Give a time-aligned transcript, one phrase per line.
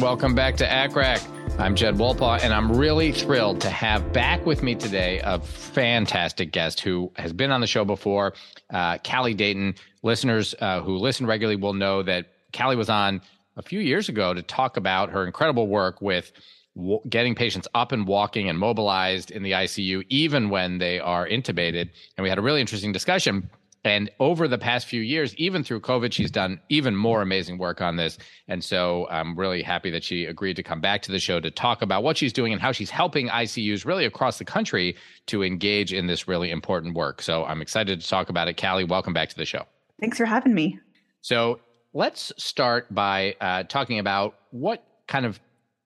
[0.00, 1.58] Welcome back to ACCRAC.
[1.58, 6.52] I'm Jed Wolpaw, and I'm really thrilled to have back with me today a fantastic
[6.52, 8.34] guest who has been on the show before,
[8.70, 9.74] uh, Kali Dayton.
[10.02, 13.20] Listeners uh, who listen regularly will know that Kali was on
[13.56, 16.32] a few years ago to talk about her incredible work with
[16.76, 21.26] w- getting patients up and walking and mobilized in the ICU, even when they are
[21.26, 21.88] intubated.
[22.16, 23.48] And we had a really interesting discussion
[23.84, 27.82] and over the past few years, even through COVID, she's done even more amazing work
[27.82, 28.16] on this.
[28.48, 31.50] And so I'm really happy that she agreed to come back to the show to
[31.50, 34.96] talk about what she's doing and how she's helping ICUs really across the country
[35.26, 37.20] to engage in this really important work.
[37.20, 38.56] So I'm excited to talk about it.
[38.56, 39.64] Kali, welcome back to the show.
[40.00, 40.78] Thanks for having me.
[41.20, 41.60] So
[41.92, 45.38] let's start by uh, talking about what kind of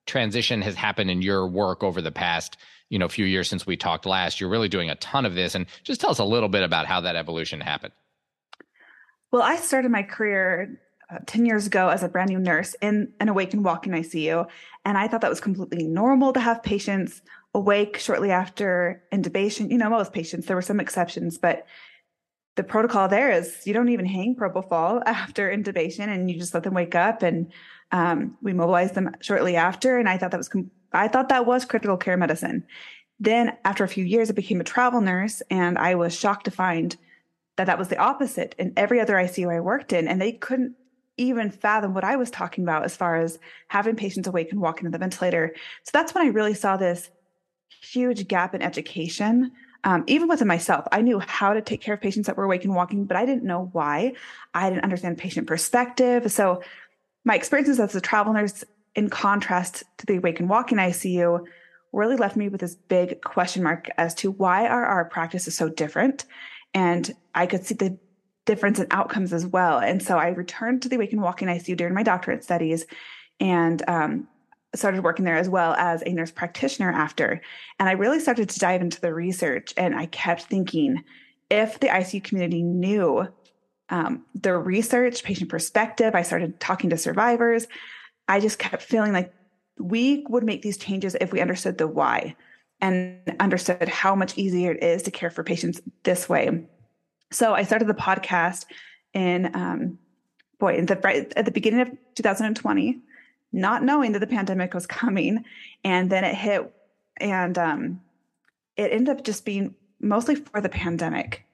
[0.09, 2.57] transition has happened in your work over the past
[2.89, 5.53] you know few years since we talked last you're really doing a ton of this
[5.53, 7.93] and just tell us a little bit about how that evolution happened.
[9.31, 10.81] Well i started my career
[11.11, 14.47] uh, 10 years ago as a brand new nurse in an awake and walking icu
[14.83, 17.21] and i thought that was completely normal to have patients
[17.55, 19.71] awake shortly after intubation.
[19.71, 21.67] You know most patients there were some exceptions but
[22.55, 26.63] the protocol there is you don't even hang propofol after intubation and you just let
[26.63, 27.51] them wake up and
[27.91, 31.45] um, we mobilized them shortly after and i thought that was com- I thought that
[31.45, 32.65] was critical care medicine.
[33.19, 36.51] Then, after a few years, I became a travel nurse, and I was shocked to
[36.51, 36.95] find
[37.57, 40.07] that that was the opposite in every other ICU I worked in.
[40.07, 40.75] And they couldn't
[41.17, 44.85] even fathom what I was talking about as far as having patients awake and walking
[44.85, 45.53] to the ventilator.
[45.83, 47.09] So that's when I really saw this
[47.81, 49.51] huge gap in education.
[49.83, 52.63] Um, even within myself, I knew how to take care of patients that were awake
[52.63, 54.13] and walking, but I didn't know why.
[54.53, 56.31] I didn't understand patient perspective.
[56.31, 56.63] So
[57.29, 58.63] my experiences as a travel nurse
[58.95, 61.45] in contrast to the Awake and Walking ICU,
[61.93, 65.69] really left me with this big question mark as to why are our practices so
[65.69, 66.25] different?
[66.73, 67.99] And I could see the
[68.45, 69.77] difference in outcomes as well.
[69.77, 72.87] And so I returned to the Awake and Walking ICU during my doctorate studies
[73.39, 74.27] and um,
[74.73, 77.41] started working there as well as a nurse practitioner after.
[77.77, 81.03] And I really started to dive into the research and I kept thinking
[81.51, 83.27] if the ICU community knew
[83.89, 87.67] um, the research, patient perspective, I started talking to survivors.
[88.27, 89.33] I just kept feeling like
[89.79, 92.35] we would make these changes if we understood the why
[92.81, 96.65] and understood how much easier it is to care for patients this way.
[97.31, 98.65] So I started the podcast
[99.13, 99.99] in, um,
[100.59, 102.99] boy, in the, at the beginning of 2020,
[103.51, 105.43] not knowing that the pandemic was coming.
[105.83, 106.71] And then it hit,
[107.17, 108.01] and um,
[108.77, 111.45] it ended up just being mostly for the pandemic.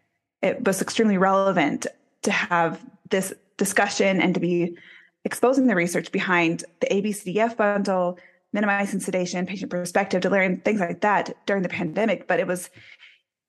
[0.41, 1.87] It was extremely relevant
[2.25, 4.77] to have this discussion and to be
[5.23, 8.19] exposing the research behind the ABCDF bundle,
[8.53, 12.27] minimizing sedation, patient perspective, delirium, things like that during the pandemic.
[12.27, 12.69] But it was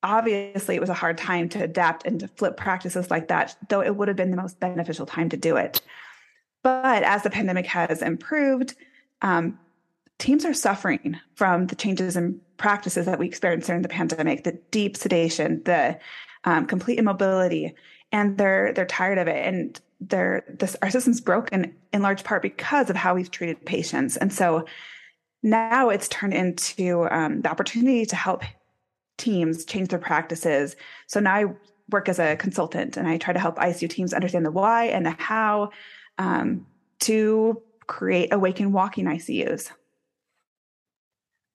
[0.03, 3.83] obviously it was a hard time to adapt and to flip practices like that, though
[3.83, 5.81] it would have been the most beneficial time to do it.
[6.63, 8.75] But as the pandemic has improved,
[9.23, 9.59] um,
[10.19, 14.59] teams are suffering from the changes in practices that we experienced during the pandemic, the
[14.71, 15.99] deep sedation, the
[16.45, 17.75] um, complete immobility,
[18.13, 19.47] and they're they're tired of it.
[19.47, 24.17] And they're this our system's broken in large part because of how we've treated patients.
[24.17, 24.67] And so
[25.43, 28.43] now it's turned into um, the opportunity to help
[29.17, 30.77] teams change their practices.
[31.07, 31.45] So now i
[31.91, 35.07] work as a consultant and i try to help icu teams understand the why and
[35.07, 35.71] the how
[36.19, 36.67] um,
[36.99, 39.71] to create awake and walking icus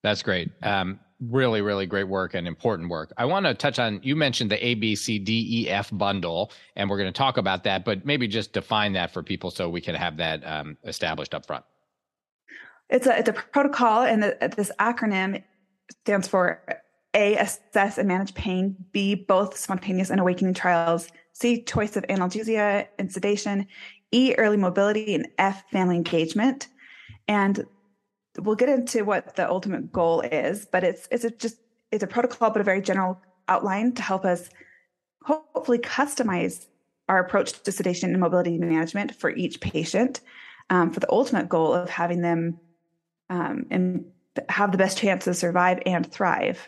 [0.02, 0.50] that's great.
[0.62, 0.98] Um,
[1.30, 3.12] really, really great work and important work.
[3.16, 6.50] I want to touch on you mentioned the A, B, C, D, E, F bundle,
[6.76, 9.68] and we're going to talk about that, but maybe just define that for people so
[9.68, 11.64] we can have that um, established up front.
[12.88, 15.42] It's a it's a protocol, and the, this acronym
[16.02, 16.62] stands for
[17.14, 17.36] A.
[17.36, 18.76] Assess and manage pain.
[18.92, 19.14] B.
[19.14, 21.08] Both spontaneous and awakening trials.
[21.32, 21.62] C.
[21.62, 23.66] Choice of analgesia and sedation.
[24.10, 24.34] E.
[24.36, 25.64] Early mobility, and F.
[25.70, 26.68] Family engagement.
[27.28, 27.66] And
[28.38, 31.56] we'll get into what the ultimate goal is, but it's it's a just
[31.90, 34.48] it's a protocol, but a very general outline to help us
[35.22, 36.66] hopefully customize
[37.08, 40.20] our approach to sedation and mobility management for each patient
[40.70, 42.58] um, for the ultimate goal of having them
[43.30, 44.04] um, and
[44.48, 46.66] have the best chance to survive and thrive.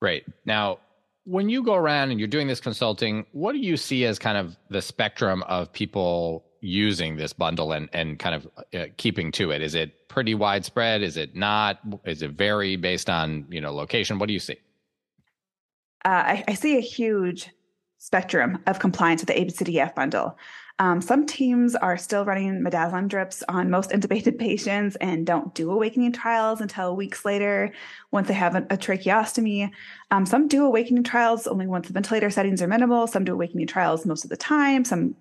[0.00, 0.24] Great.
[0.44, 0.78] Now,
[1.24, 4.38] when you go around and you're doing this consulting, what do you see as kind
[4.38, 9.50] of the spectrum of people using this bundle and and kind of uh, keeping to
[9.50, 9.62] it?
[9.62, 11.02] Is it pretty widespread?
[11.02, 11.78] Is it not?
[12.04, 14.18] Is it vary based on you know location?
[14.18, 14.56] What do you see?
[16.04, 17.50] Uh, I, I, see a huge
[17.98, 20.38] spectrum of compliance with the ABCDF bundle.
[20.78, 25.70] Um, some teams are still running midazolam drips on most intubated patients and don't do
[25.72, 27.72] awakening trials until weeks later
[28.12, 29.70] once they have a, a tracheostomy.
[30.10, 33.06] Um, some do awakening trials only once the ventilator settings are minimal.
[33.06, 34.84] Some do awakening trials most of the time.
[34.84, 35.16] Some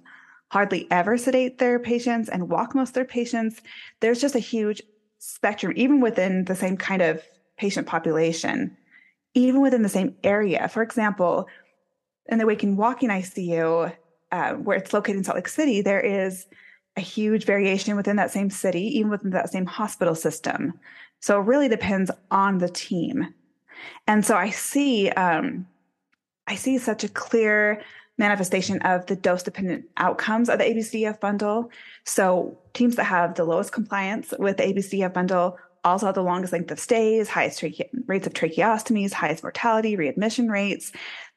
[0.56, 3.62] hardly ever sedate their patients and walk most of their patients.
[4.00, 4.81] There's just a huge
[5.19, 7.22] spectrum, even within the same kind of
[7.57, 8.78] patient population,
[9.34, 10.69] even within the same area.
[10.69, 11.50] For example,
[12.28, 13.94] in the waking walking ICU,
[14.31, 16.48] uh, where it's located in Salt Lake City, there is
[16.96, 20.80] a huge variation within that same city, even within that same hospital system.
[21.19, 23.34] So it really depends on the team.
[24.07, 25.68] And so I see, um,
[26.48, 27.84] I see such a clear
[28.17, 31.69] manifestation of the dose dependent outcomes of the ABCDF bundle.
[32.06, 36.53] So teams that have the lowest compliance with the ABCDF bundle also have the longest
[36.53, 40.91] length of stays, highest trache- rates of tracheostomies, highest mortality, readmission rates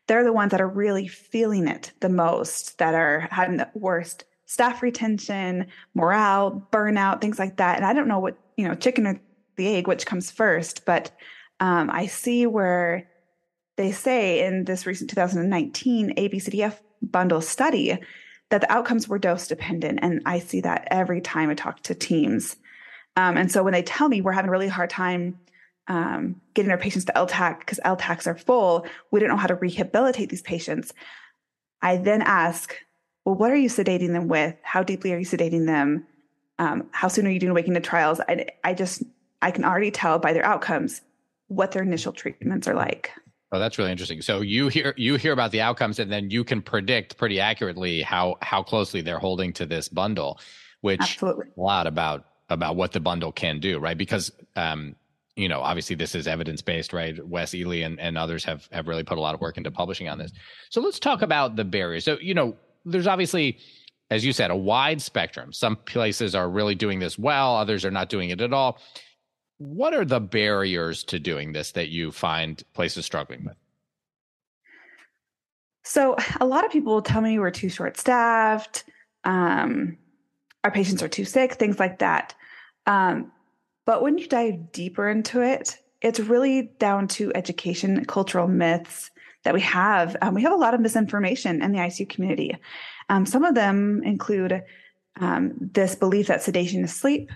[0.08, 4.24] they're the ones that are really feeling it the most, that are having the worst
[4.46, 7.76] staff retention, morale, burnout, things like that.
[7.76, 9.20] And I don't know what, you know, chicken or
[9.56, 11.10] the egg, which comes first, but
[11.60, 13.10] um, I see where
[13.78, 17.96] they say in this recent 2019 ABCDF bundle study
[18.50, 20.00] that the outcomes were dose dependent.
[20.02, 22.56] And I see that every time I talk to teams.
[23.16, 25.38] Um, and so when they tell me we're having a really hard time
[25.86, 28.84] um, getting our patients to LTAC because LTACs are full.
[29.10, 30.92] We don't know how to rehabilitate these patients.
[31.81, 32.76] I then ask,
[33.24, 34.56] well, what are you sedating them with?
[34.62, 36.06] How deeply are you sedating them?
[36.58, 38.20] Um, how soon are you doing waking to trials?
[38.28, 39.02] I, I just,
[39.40, 41.00] I can already tell by their outcomes
[41.46, 43.12] what their initial treatments are like.
[43.50, 44.20] Oh, that's really interesting.
[44.20, 48.02] So you hear you hear about the outcomes, and then you can predict pretty accurately
[48.02, 50.38] how how closely they're holding to this bundle,
[50.82, 51.46] which Absolutely.
[51.56, 53.96] a lot about about what the bundle can do, right?
[53.96, 54.96] Because um,
[55.38, 57.24] you know, obviously this is evidence based, right?
[57.26, 60.08] Wes Ely and, and others have have really put a lot of work into publishing
[60.08, 60.32] on this.
[60.68, 62.04] So let's talk about the barriers.
[62.04, 63.58] So, you know, there's obviously,
[64.10, 65.52] as you said, a wide spectrum.
[65.52, 68.80] Some places are really doing this well, others are not doing it at all.
[69.58, 73.56] What are the barriers to doing this that you find places struggling with?
[75.84, 78.84] So, a lot of people will tell me we're too short staffed,
[79.25, 79.96] um,
[80.64, 82.34] our patients are too sick, things like that.
[82.87, 83.32] Um,
[83.87, 89.10] but when you dive deeper into it, it's really down to education, cultural myths
[89.44, 90.16] that we have.
[90.20, 92.56] Um, we have a lot of misinformation in the ICU community.
[93.08, 94.62] Um, some of them include
[95.20, 97.31] um, this belief that sedation is sleep,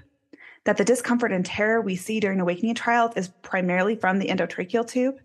[0.64, 4.86] that the discomfort and terror we see during awakening trials is primarily from the endotracheal
[4.86, 5.16] tube,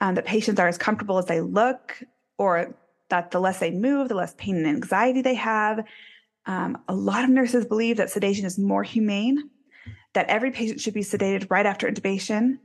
[0.00, 2.02] um, that patients are as comfortable as they look,
[2.38, 2.74] or
[3.08, 5.84] that the less they move, the less pain and anxiety they have.
[6.44, 9.50] Um, a lot of nurses believe that sedation is more humane
[10.16, 12.58] that every patient should be sedated right after intubation.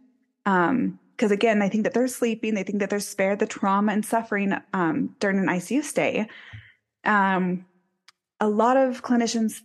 [0.46, 3.92] Um, because again, they think that they're sleeping, they think that they're spared the trauma
[3.92, 6.28] and suffering um, during an ICU stay.
[7.04, 7.66] Um,
[8.40, 9.62] a lot of clinicians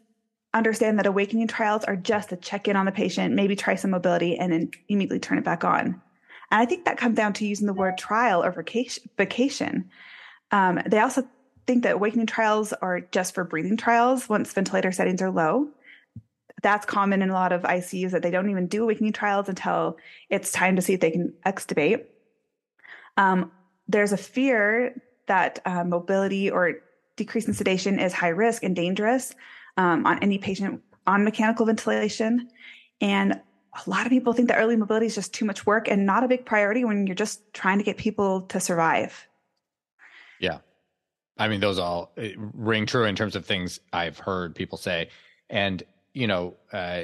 [0.56, 3.90] understand that awakening trials are just to check in on the patient, maybe try some
[3.90, 6.00] mobility, and then immediately turn it back on.
[6.50, 9.90] And I think that comes down to using the word trial or vacation.
[10.50, 11.26] Um, they also
[11.66, 15.68] think that awakening trials are just for breathing trials once ventilator settings are low
[16.62, 19.96] that's common in a lot of ICUs that they don't even do awakening trials until
[20.30, 22.04] it's time to see if they can extubate.
[23.16, 23.52] Um,
[23.88, 26.75] there's a fear that uh, mobility or
[27.16, 29.34] decrease in sedation is high risk and dangerous
[29.76, 32.49] um, on any patient on mechanical ventilation.
[33.00, 36.06] And a lot of people think that early mobility is just too much work and
[36.06, 39.26] not a big priority when you're just trying to get people to survive.
[40.40, 40.59] Yeah.
[41.38, 45.11] I mean, those all uh, ring true in terms of things I've heard people say.
[45.50, 45.83] And
[46.16, 47.02] you know, uh,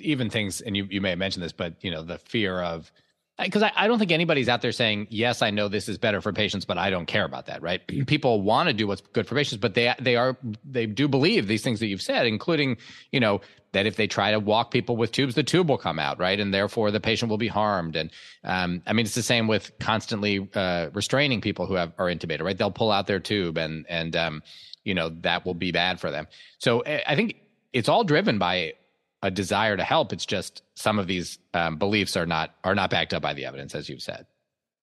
[0.00, 2.90] even things, and you, you may have mentioned this, but you know, the fear of
[3.38, 6.20] because I, I, don't think anybody's out there saying yes i know this is better
[6.20, 7.86] for patients but i don't care about that right?
[8.06, 11.46] People want to do what's good for patients but they they are they do believe
[11.46, 12.76] these things that you've said including
[13.10, 13.40] you know
[13.72, 16.38] that if they try to walk people with tubes the tube will come out right?
[16.38, 17.96] And therefore the patient will be harmed.
[17.96, 18.10] And
[18.44, 22.42] um, i mean it's the same with constantly uh, restraining people who have are intubated
[22.42, 22.56] right?
[22.56, 24.42] They'll pull out their tube and and um,
[24.84, 26.26] you know that will be bad for them.
[26.58, 27.36] So eh, i think
[27.72, 28.74] it's all driven by
[29.22, 30.12] a desire to help.
[30.12, 33.44] It's just some of these um, beliefs are not are not backed up by the
[33.44, 34.26] evidence, as you've said.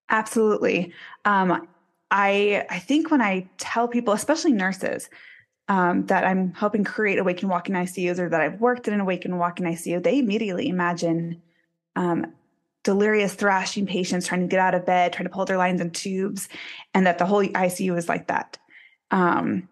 [0.09, 0.93] Absolutely.
[1.25, 1.67] Um,
[2.11, 5.09] I I think when I tell people, especially nurses,
[5.69, 9.37] um, that I'm helping create awaken walking ICUs or that I've worked in an awaken
[9.37, 11.41] walking ICU, they immediately imagine
[11.95, 12.33] um,
[12.83, 15.93] delirious, thrashing patients trying to get out of bed, trying to pull their lines and
[15.93, 16.49] tubes,
[16.95, 18.57] and that the whole ICU is like that.
[19.11, 19.68] Um,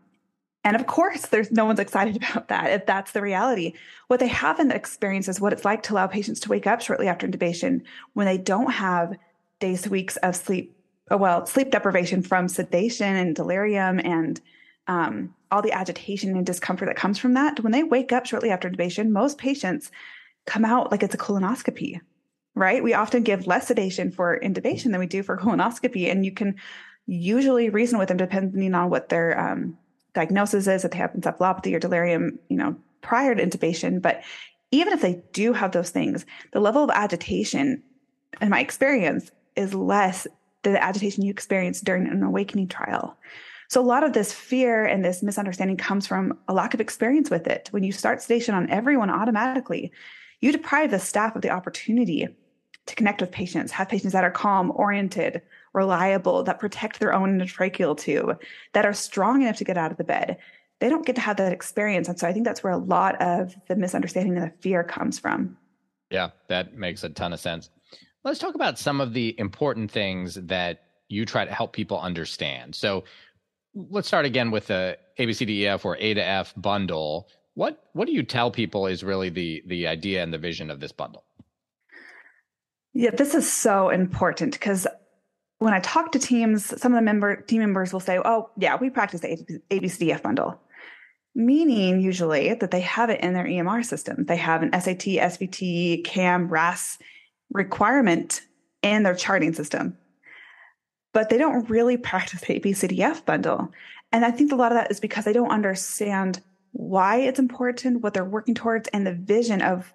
[0.68, 3.74] and of course, there's no one's excited about that if that's the reality.
[4.08, 7.08] What they haven't experienced is what it's like to allow patients to wake up shortly
[7.08, 7.84] after intubation
[8.14, 9.16] when they don't have
[9.62, 10.78] days, weeks of sleep,
[11.10, 14.42] uh, well, sleep deprivation from sedation and delirium and
[14.88, 17.62] um, all the agitation and discomfort that comes from that.
[17.62, 19.90] When they wake up shortly after intubation, most patients
[20.46, 22.02] come out like it's a colonoscopy,
[22.56, 22.84] right?
[22.84, 26.56] We often give less sedation for intubation than we do for colonoscopy, and you can
[27.06, 29.78] usually reason with them depending on what their um,
[30.18, 34.02] diagnosis is, if they have encephalopathy or delirium, you know, prior to intubation.
[34.02, 34.24] But
[34.72, 37.84] even if they do have those things, the level of agitation,
[38.42, 40.28] in my experience, is less
[40.64, 43.16] than the agitation you experience during an awakening trial.
[43.70, 47.30] So a lot of this fear and this misunderstanding comes from a lack of experience
[47.30, 47.68] with it.
[47.72, 49.92] When you start sedation on everyone automatically,
[50.42, 52.28] you deprive the staff of the opportunity
[52.86, 55.42] to connect with patients, have patients that are calm, oriented,
[55.78, 58.42] reliable, that protect their own endotracheal tube,
[58.74, 60.38] that are strong enough to get out of the bed.
[60.80, 62.10] They don't get to have that experience.
[62.10, 65.18] And so I think that's where a lot of the misunderstanding and the fear comes
[65.18, 65.58] from.
[66.10, 67.70] Yeah, that makes a ton of sense.
[68.24, 72.76] Let's talk about some of the important things that you try to help people understand.
[72.76, 73.06] So
[73.74, 77.30] let's start again with the ABCDEF or A to F bundle.
[77.54, 80.80] What what do you tell people is really the the idea and the vision of
[80.80, 81.24] this bundle?
[82.94, 84.88] Yeah, this is so important because
[85.60, 88.78] when I talk to teams, some of the member team members will say, "Oh, yeah,
[88.80, 90.62] we practice the ABCDF bundle,"
[91.34, 94.26] meaning usually that they have it in their EMR system.
[94.26, 97.00] They have an SAT, SBT, CAM, RASS
[97.52, 98.42] requirement
[98.84, 99.98] in their charting system,
[101.14, 103.72] but they don't really practice the ABCDF bundle.
[104.12, 106.42] And I think a lot of that is because they don't understand
[106.74, 109.94] why it's important, what they're working towards, and the vision of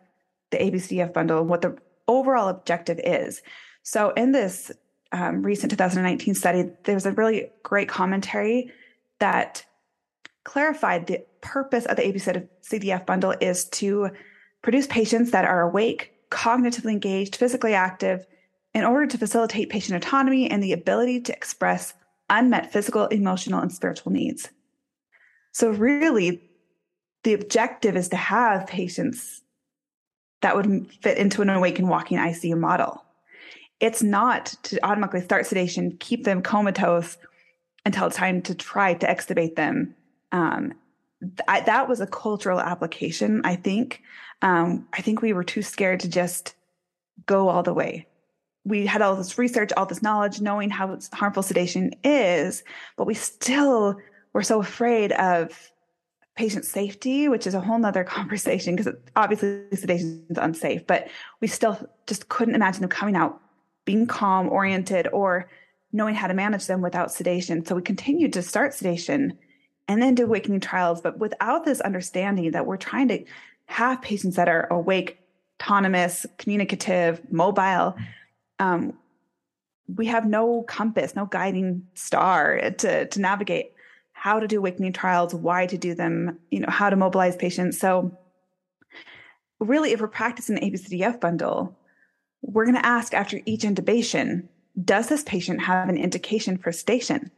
[0.50, 1.76] the ABCDF bundle, and what the
[2.08, 3.42] overall objective is.
[3.82, 4.72] So in this
[5.12, 8.72] um, recent 2019 study, there was a really great commentary
[9.20, 9.64] that
[10.44, 14.10] clarified the purpose of the ABCDF bundle is to
[14.62, 18.26] produce patients that are awake, cognitively engaged, physically active,
[18.74, 21.94] in order to facilitate patient autonomy and the ability to express
[22.30, 24.48] unmet physical, emotional, and spiritual needs.
[25.52, 26.42] So, really,
[27.24, 29.42] the objective is to have patients
[30.40, 33.04] that would fit into an awake and walking ICU model
[33.82, 37.18] it's not to automatically start sedation, keep them comatose
[37.84, 39.94] until it's time to try to extubate them.
[40.30, 40.74] Um,
[41.20, 44.00] th- that was a cultural application, I think.
[44.40, 46.54] Um, I think we were too scared to just
[47.26, 48.06] go all the way.
[48.64, 52.62] We had all this research, all this knowledge, knowing how harmful sedation is,
[52.96, 53.96] but we still
[54.32, 55.72] were so afraid of
[56.36, 61.08] patient safety, which is a whole nother conversation because obviously sedation is unsafe, but
[61.40, 63.40] we still just couldn't imagine them coming out
[63.84, 65.48] being calm oriented or
[65.92, 67.64] knowing how to manage them without sedation.
[67.64, 69.38] So we continued to start sedation
[69.88, 73.24] and then do awakening trials, but without this understanding that we're trying to
[73.66, 75.18] have patients that are awake,
[75.60, 77.96] autonomous, communicative, mobile.
[78.58, 78.94] Um,
[79.96, 83.72] we have no compass, no guiding star to, to navigate
[84.12, 87.78] how to do awakening trials, why to do them, you know, how to mobilize patients.
[87.78, 88.16] So
[89.58, 91.76] really, if we're practicing the ABCDF bundle,
[92.42, 94.48] we're going to ask after each intubation,
[94.84, 97.30] does this patient have an indication for sedation?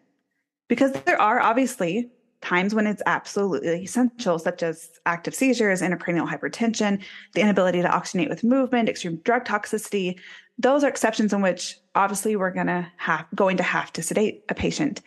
[0.69, 7.03] Because there are obviously times when it's absolutely essential, such as active seizures, intracranial hypertension,
[7.35, 10.19] the inability to oxygenate with movement, extreme drug toxicity.
[10.59, 14.45] Those are exceptions in which obviously we're going to have going to have to sedate
[14.49, 15.01] a patient.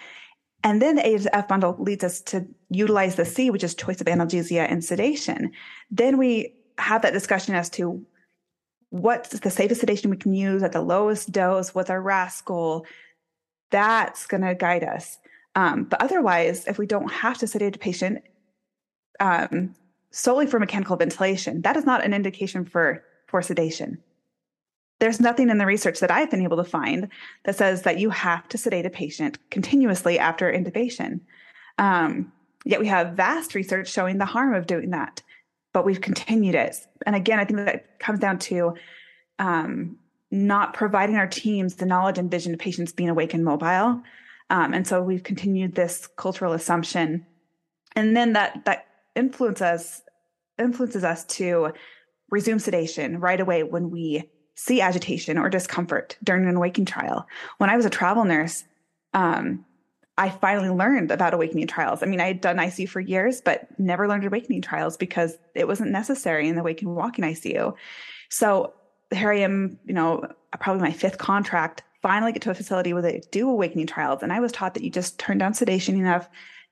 [0.63, 3.75] And then the A to F bundle leads us to utilize the C, which is
[3.75, 5.51] choice of analgesia and sedation.
[5.91, 8.03] Then we have that discussion as to
[8.89, 12.85] what's the safest sedation we can use at the lowest dose, what's our RASS goal,
[13.71, 15.17] that's going to guide us.
[15.55, 18.23] Um, but otherwise, if we don't have to sedate a patient
[19.19, 19.75] um,
[20.11, 23.97] solely for mechanical ventilation, that is not an indication for, for sedation.
[24.99, 27.09] There's nothing in the research that I've been able to find
[27.43, 31.19] that says that you have to sedate a patient continuously after intubation.
[31.77, 32.31] Um,
[32.65, 35.21] yet we have vast research showing the harm of doing that,
[35.77, 36.75] but we've continued it.
[37.05, 38.73] And again, I think that comes down to
[39.37, 39.97] um,
[40.31, 44.01] not providing our teams the knowledge and vision of patients being awake and mobile.
[44.49, 47.27] Um, and so we've continued this cultural assumption.
[47.95, 50.01] And then that that influences
[50.57, 51.73] influences us to
[52.31, 57.27] resume sedation right away when we see agitation or discomfort during an awakening trial.
[57.59, 58.63] When I was a travel nurse,
[59.13, 59.63] um,
[60.17, 62.01] I finally learned about awakening trials.
[62.01, 65.67] I mean, I had done ICU for years, but never learned awakening trials because it
[65.67, 67.75] wasn't necessary in the waking walking ICU.
[68.29, 68.73] So
[69.13, 70.27] here I am, you know,
[70.59, 74.23] probably my fifth contract, finally get to a facility where they do awakening trials.
[74.23, 76.27] And I was taught that you just turn down sedation enough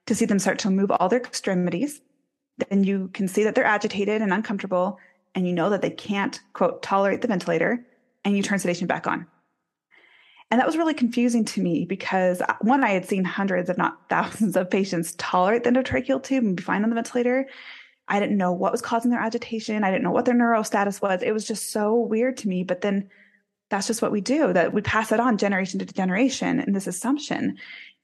[0.08, 2.02] to see them start to move all their extremities.
[2.70, 4.98] Then you can see that they're agitated and uncomfortable,
[5.34, 7.86] and you know that they can't, quote, tolerate the ventilator,
[8.24, 9.28] and you turn sedation back on.
[10.56, 13.78] And that was really confusing to me because uh, one, I had seen hundreds, if
[13.78, 17.46] not thousands, of patients tolerate the endotracheal tube and be fine on the ventilator.
[18.08, 19.84] I didn't know what was causing their agitation.
[19.84, 21.22] I didn't know what their neuro status was.
[21.22, 22.64] It was just so weird to me.
[22.64, 23.10] But then
[23.70, 26.88] that's just what we do, that we pass it on generation to generation in this
[26.88, 27.58] assumption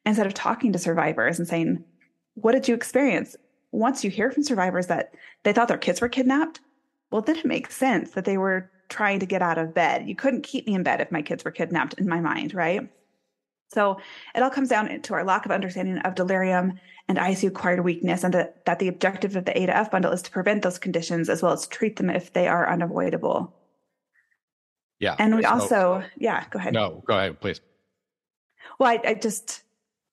[0.06, 1.82] instead of talking to survivors and saying,
[2.34, 3.38] what did you experience?
[3.72, 6.60] Once you hear from survivors that they thought their kids were kidnapped,
[7.12, 10.08] well, then it makes sense that they were trying to get out of bed.
[10.08, 12.88] You couldn't keep me in bed if my kids were kidnapped in my mind, right?
[13.70, 14.00] So
[14.36, 18.24] it all comes down to our lack of understanding of delirium and ICU acquired weakness,
[18.24, 20.78] and that, that the objective of the A to F bundle is to prevent those
[20.78, 23.54] conditions as well as treat them if they are unavoidable.
[25.00, 25.16] Yeah.
[25.18, 26.74] And we so, also, yeah, go ahead.
[26.74, 27.60] No, go ahead, please.
[28.78, 29.64] Well, I, I just,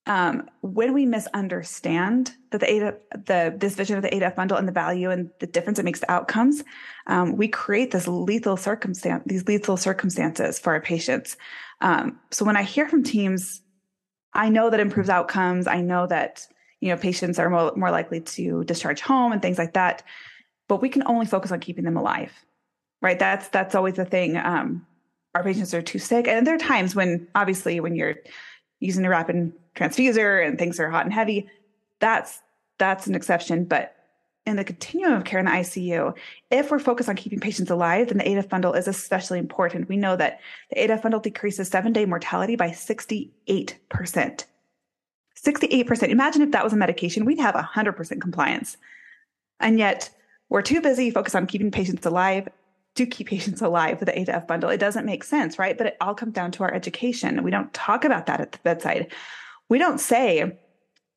[0.09, 4.57] um, when we misunderstand that the the this vision of the A to F bundle
[4.57, 6.65] and the value and the difference it makes to outcomes,
[7.07, 11.37] um, we create this lethal circumstance, these lethal circumstances for our patients.
[11.83, 13.61] Um, so when I hear from teams,
[14.33, 15.67] I know that improves outcomes.
[15.67, 16.47] I know that
[16.81, 20.03] you know patients are more, more likely to discharge home and things like that.
[20.69, 22.33] But we can only focus on keeping them alive,
[23.03, 23.19] right?
[23.19, 24.39] That's that's always the thing.
[24.39, 24.87] Um,
[25.35, 28.17] our patients are too sick, and there are times when obviously when you're
[28.81, 31.49] using a rapid transfuser and things are hot and heavy,
[32.01, 32.41] that's
[32.79, 33.65] that's an exception.
[33.65, 33.95] But
[34.47, 36.17] in the continuum of care in the ICU,
[36.51, 39.89] if we're focused on keeping patients alive, then the ADEF bundle is especially important.
[39.89, 43.31] We know that the ADEF bundle decreases seven day mortality by 68%.
[45.47, 46.09] 68%.
[46.09, 48.77] Imagine if that was a medication, we'd have 100% compliance.
[49.61, 50.11] And yet
[50.49, 52.49] we're too busy focused on keeping patients alive
[52.95, 54.71] to keep patients alive with the ADEF bundle.
[54.71, 55.77] It doesn't make sense, right?
[55.77, 57.43] But it all comes down to our education.
[57.43, 59.13] We don't talk about that at the bedside.
[59.69, 60.59] We don't say,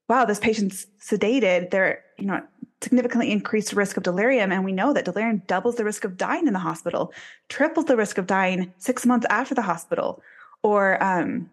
[0.09, 1.71] wow, this patient's sedated.
[1.71, 2.41] They're, you know,
[2.81, 4.51] significantly increased risk of delirium.
[4.51, 7.13] And we know that delirium doubles the risk of dying in the hospital,
[7.47, 10.21] triples the risk of dying six months after the hospital.
[10.63, 11.49] Or um,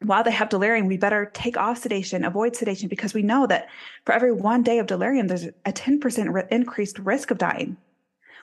[0.00, 3.68] while they have delirium, we better take off sedation, avoid sedation, because we know that
[4.04, 7.76] for every one day of delirium, there's a 10% re- increased risk of dying.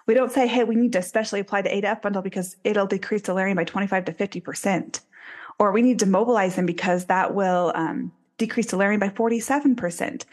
[0.05, 2.55] We don't say, hey, we need to especially apply the A to F bundle because
[2.63, 5.01] it'll decrease delirium by 25 to 50%.
[5.59, 10.23] Or we need to mobilize them because that will um, decrease delirium by 47%.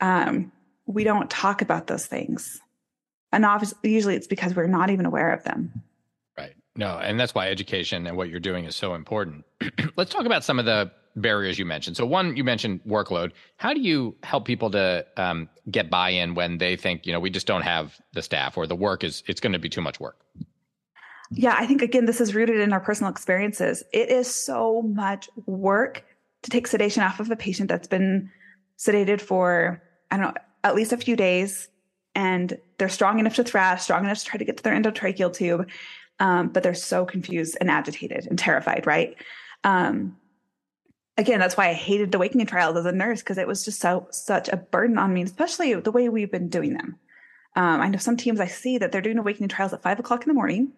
[0.00, 0.52] Um,
[0.86, 2.60] we don't talk about those things.
[3.30, 5.82] And obviously, usually it's because we're not even aware of them.
[6.36, 6.54] Right.
[6.76, 9.44] No, and that's why education and what you're doing is so important.
[9.96, 11.96] Let's talk about some of the barriers you mentioned.
[11.96, 13.32] So, one, you mentioned workload.
[13.56, 17.30] How do you help people to um, get buy-in when they think, you know, we
[17.30, 20.00] just don't have the staff or the work is it's going to be too much
[20.00, 20.16] work?
[21.30, 23.82] Yeah, I think again, this is rooted in our personal experiences.
[23.92, 26.04] It is so much work
[26.42, 28.30] to take sedation off of a patient that's been
[28.78, 31.68] sedated for I don't know at least a few days
[32.14, 35.32] and they're strong enough to thrash, strong enough to try to get to their endotracheal
[35.32, 35.68] tube,
[36.18, 39.16] um, but they're so confused and agitated and terrified, right?
[39.64, 40.16] Um,
[41.16, 43.80] again, that's why I hated the awakening trials as a nurse because it was just
[43.80, 46.96] so such a burden on me, especially the way we've been doing them.
[47.54, 50.22] Um, I know some teams I see that they're doing awakening trials at five o'clock
[50.22, 50.72] in the morning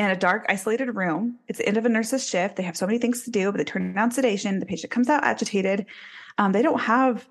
[0.00, 1.38] in a dark, isolated room.
[1.46, 2.56] It's the end of a nurse's shift.
[2.56, 4.58] They have so many things to do, but they turn down sedation.
[4.58, 5.84] The patient comes out agitated.
[6.38, 7.28] Um, they don't have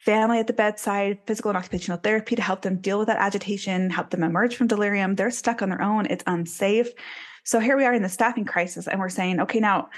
[0.00, 3.88] family at the bedside, physical and occupational therapy to help them deal with that agitation,
[3.88, 5.14] help them emerge from delirium.
[5.14, 6.04] They're stuck on their own.
[6.04, 6.90] It's unsafe.
[7.44, 9.88] So here we are in the staffing crisis, and we're saying, okay, now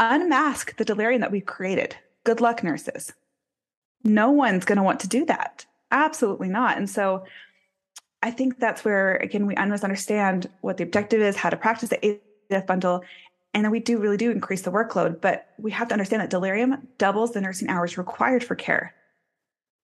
[0.00, 1.94] unmask the delirium that we've created.
[2.24, 3.12] Good luck, nurses.
[4.04, 5.66] No one's going to want to do that.
[5.90, 6.78] Absolutely not.
[6.78, 7.24] And so
[8.24, 11.90] I think that's where, again, we must understand what the objective is, how to practice
[11.90, 12.18] the
[12.50, 13.04] ADF bundle,
[13.52, 16.30] and then we do really do increase the workload, but we have to understand that
[16.30, 18.94] delirium doubles the nursing hours required for care.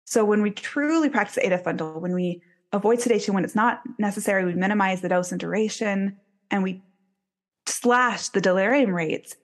[0.05, 2.41] So when we truly practice the ADF bundle, when we
[2.73, 6.17] avoid sedation when it's not necessary, we minimize the dose and duration,
[6.49, 6.81] and we
[7.67, 9.35] slash the delirium rates,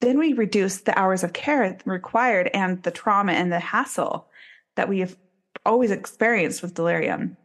[0.00, 4.26] then we reduce the hours of care required and the trauma and the hassle
[4.74, 5.16] that we have
[5.64, 7.36] always experienced with delirium.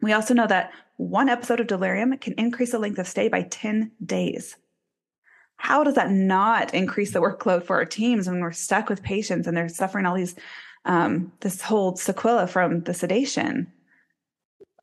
[0.00, 3.42] We also know that one episode of delirium can increase the length of stay by
[3.42, 4.56] 10 days.
[5.56, 9.46] How does that not increase the workload for our teams when we're stuck with patients
[9.46, 10.36] and they're suffering all these,
[10.84, 13.72] um, this whole sequela from the sedation?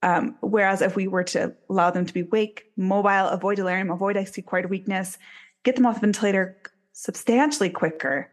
[0.04, 4.18] Um, whereas if we were to allow them to be wake, mobile, avoid delirium, avoid
[4.18, 5.18] acquired weakness,
[5.64, 6.58] get them off the ventilator
[6.92, 8.30] substantially quicker,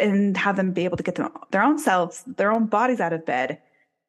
[0.00, 3.14] and have them be able to get them, their own selves, their own bodies out
[3.14, 3.58] of bed,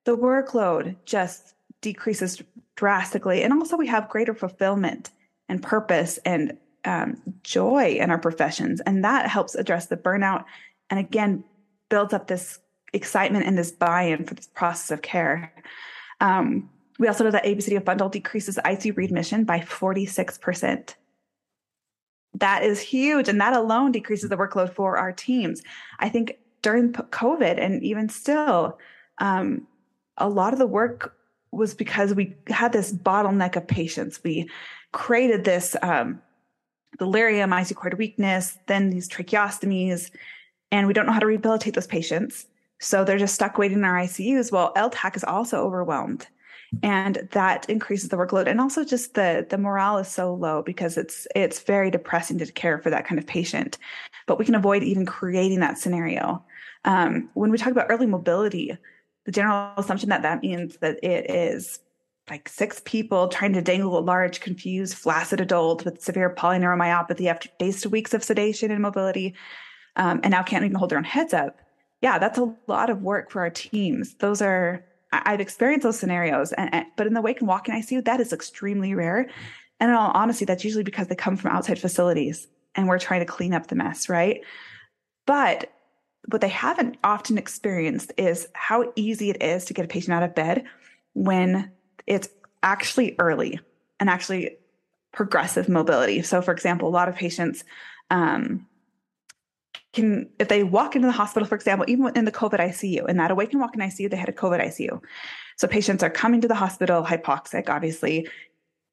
[0.06, 2.42] the workload just decreases
[2.76, 3.44] drastically.
[3.44, 5.12] And also, we have greater fulfillment
[5.48, 8.82] and purpose and um, joy in our professions.
[8.82, 10.46] And that helps address the burnout
[10.90, 11.44] and again,
[11.90, 12.60] builds up this
[12.94, 15.54] excitement and this buy in for this process of care.
[16.20, 20.96] Um, we also know that ABCDF bundle decreases ICU readmission by 46%.
[22.36, 23.28] That is huge.
[23.30, 25.62] And that alone decreases the workload for our teams.
[26.00, 28.78] I think during COVID and even still,
[29.20, 29.68] um,
[30.18, 31.16] a lot of the work
[31.52, 34.20] was because we had this bottleneck of patients.
[34.24, 34.50] We
[34.92, 36.22] created this um,
[36.98, 40.12] delirium, ICU acquired weakness, then these tracheostomies,
[40.72, 42.48] and we don't know how to rehabilitate those patients.
[42.80, 44.52] So they're just stuck waiting in our ICUs.
[44.52, 46.28] Well, LTAC is also overwhelmed
[46.84, 50.98] and that increases the workload and also just the the morale is so low because
[50.98, 53.78] it's it's very depressing to care for that kind of patient
[54.28, 56.44] but we can avoid even creating that scenario
[56.86, 58.78] um, when we talk about early mobility
[59.30, 61.82] the general assumption that that means that it is
[62.32, 67.48] like six people trying to dangle a large confused flaccid adult with severe polyneuromyopathy after
[67.60, 69.36] days to weeks of sedation and mobility
[69.98, 71.60] um, and now can't even hold their own heads up
[72.02, 76.54] yeah that's a lot of work for our teams those are I've experienced those scenarios,
[76.54, 79.28] and, and, but in the wake and walk-in ICU, that is extremely rare.
[79.80, 83.22] And in all honesty, that's usually because they come from outside facilities, and we're trying
[83.22, 84.42] to clean up the mess, right?
[85.26, 85.72] But
[86.28, 90.24] what they haven't often experienced is how easy it is to get a patient out
[90.24, 90.66] of bed
[91.14, 91.72] when
[92.06, 92.30] it's
[92.62, 93.60] actually early
[94.00, 94.58] and actually
[95.12, 96.22] progressive mobility.
[96.22, 97.64] So, for example, a lot of patients
[98.12, 98.68] um,
[99.94, 103.18] can, if they walk into the hospital, for example, even in the COVID ICU, in
[103.18, 105.02] that awaken walk in ICU, they had a COVID ICU.
[105.58, 108.28] So patients are coming to the hospital hypoxic, obviously,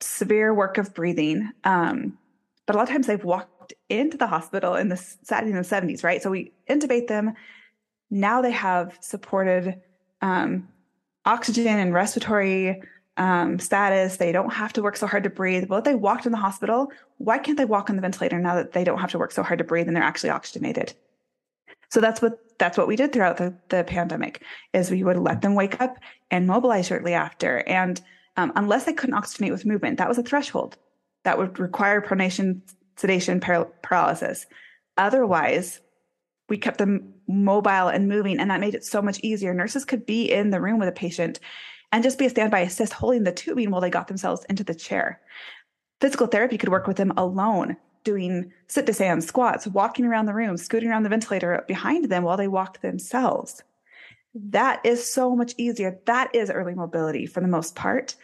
[0.01, 1.51] severe work of breathing.
[1.65, 2.19] Um,
[2.67, 3.56] but a lot of times they've walked
[3.89, 6.23] into the hospital in the in the 70s, right?
[6.23, 7.35] So we intubate them.
[8.11, 9.81] Now they have supported
[10.23, 10.69] um,
[11.25, 12.83] oxygen and respiratory
[13.17, 14.17] um, status.
[14.17, 15.69] They don't have to work so hard to breathe.
[15.69, 18.55] Well, if they walked in the hospital, why can't they walk on the ventilator now
[18.55, 20.95] that they don't have to work so hard to breathe and they're actually oxygenated?
[21.89, 25.43] So that's what that's what we did throughout the, the pandemic is we would let
[25.43, 25.99] them wake up
[26.31, 27.59] and mobilize shortly after.
[27.67, 28.01] And
[28.37, 30.77] um, unless they couldn't oxygenate with movement, that was a threshold
[31.25, 32.61] that would require pronation,
[32.97, 34.47] sedation, par- paralysis.
[34.97, 35.81] Otherwise,
[36.49, 39.53] we kept them mobile and moving, and that made it so much easier.
[39.53, 41.41] Nurses could be in the room with a patient
[41.93, 44.75] and just be a standby assist holding the tubing while they got themselves into the
[44.75, 45.21] chair.
[46.01, 50.35] Physical therapy could work with them alone, doing sit to stand, squats, walking around the
[50.35, 53.63] room, scooting around the ventilator behind them while they walked themselves.
[54.35, 55.99] That is so much easier.
[56.05, 58.15] That is early mobility for the most part,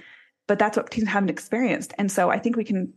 [0.47, 1.95] but that's what teams haven't experienced.
[1.97, 2.93] And so I think we can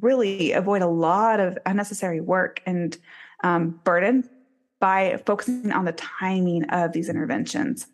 [0.00, 2.96] really avoid a lot of unnecessary work and
[3.42, 4.28] um, burden
[4.80, 7.86] by focusing on the timing of these interventions.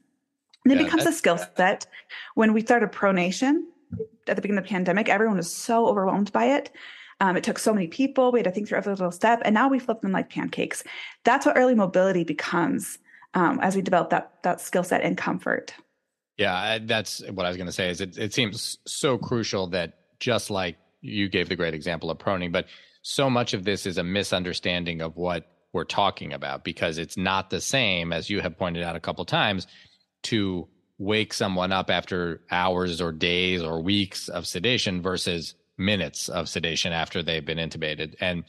[0.64, 1.86] And it yeah, becomes a skill set.
[2.34, 3.62] When we started pronation
[4.26, 6.70] at the beginning of the pandemic, everyone was so overwhelmed by it.
[7.20, 8.32] Um, it took so many people.
[8.32, 10.82] We had to think through every little step, and now we flip them like pancakes.
[11.24, 12.98] That's what early mobility becomes
[13.34, 15.74] um, as we develop that that skill set and comfort.
[16.38, 17.90] Yeah, that's what I was going to say.
[17.90, 22.18] Is it, it seems so crucial that just like you gave the great example of
[22.18, 22.66] proning, but
[23.02, 27.50] so much of this is a misunderstanding of what we're talking about because it's not
[27.50, 29.66] the same as you have pointed out a couple times
[30.22, 36.48] to wake someone up after hours or days or weeks of sedation versus minutes of
[36.48, 38.44] sedation after they've been intubated and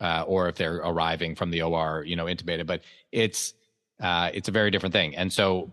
[0.00, 2.66] uh, or if they're arriving from the OR, you know, intubated.
[2.66, 3.54] But it's
[4.00, 5.16] uh, it's a very different thing.
[5.16, 5.72] And so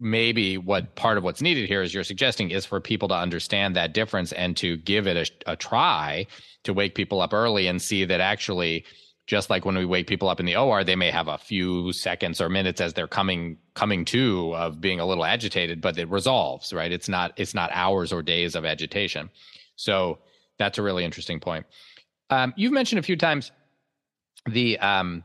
[0.00, 3.74] maybe what part of what's needed here is you're suggesting is for people to understand
[3.76, 6.26] that difference and to give it a, a try
[6.64, 8.84] to wake people up early and see that actually
[9.26, 11.92] just like when we wake people up in the OR, they may have a few
[11.92, 16.08] seconds or minutes as they're coming coming to of being a little agitated, but it
[16.08, 16.90] resolves, right?
[16.90, 19.28] It's not it's not hours or days of agitation.
[19.76, 20.18] So
[20.58, 21.66] that's a really interesting point.
[22.30, 23.52] Um, you've mentioned a few times
[24.46, 25.22] the um,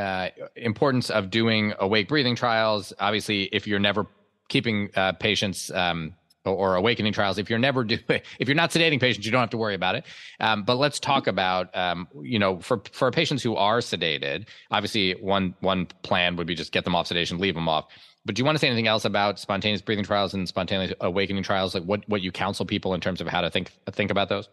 [0.00, 2.92] uh, importance of doing awake breathing trials.
[2.98, 4.06] Obviously, if you're never
[4.48, 7.38] keeping uh, patients um, or awakening trials.
[7.38, 8.02] If you're never doing,
[8.38, 10.04] if you're not sedating patients, you don't have to worry about it.
[10.40, 15.12] Um, but let's talk about, um, you know, for for patients who are sedated, obviously
[15.12, 17.86] one one plan would be just get them off sedation, leave them off.
[18.26, 21.42] But do you want to say anything else about spontaneous breathing trials and spontaneous awakening
[21.42, 21.74] trials?
[21.74, 24.48] Like what what you counsel people in terms of how to think think about those?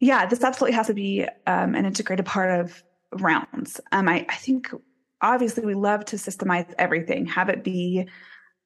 [0.00, 3.80] Yeah, this absolutely has to be um, an integrated part of rounds.
[3.92, 4.70] Um, I, I think
[5.20, 8.06] obviously we love to systemize everything, have it be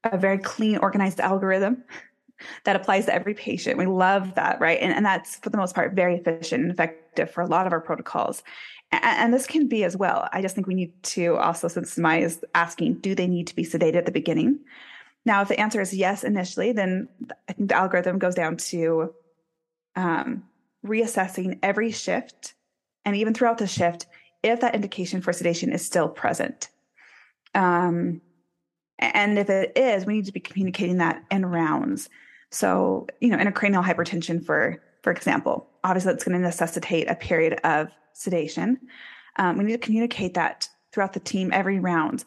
[0.05, 1.85] a very clean, organized algorithm
[2.64, 3.78] that applies to every patient.
[3.78, 4.78] We love that, right?
[4.81, 7.72] And, and that's for the most part very efficient and effective for a lot of
[7.72, 8.42] our protocols.
[8.90, 10.28] And, and this can be as well.
[10.33, 13.96] I just think we need to also systemize asking, do they need to be sedated
[13.96, 14.61] at the beginning?
[15.24, 17.09] Now, if the answer is yes initially, then
[17.48, 19.14] I think the algorithm goes down to
[19.94, 20.44] um,
[20.85, 22.55] reassessing every shift
[23.05, 24.07] and even throughout the shift
[24.42, 26.68] if that indication for sedation is still present.
[27.55, 28.20] Um,
[28.98, 32.09] and if it is, we need to be communicating that in rounds.
[32.50, 37.55] So, you know, intracranial hypertension, for for example, obviously that's going to necessitate a period
[37.64, 38.78] of sedation.
[39.37, 42.24] Um, we need to communicate that throughout the team every round,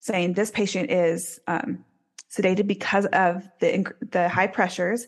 [0.00, 1.84] saying this patient is um,
[2.32, 5.06] sedated because of the the high pressures,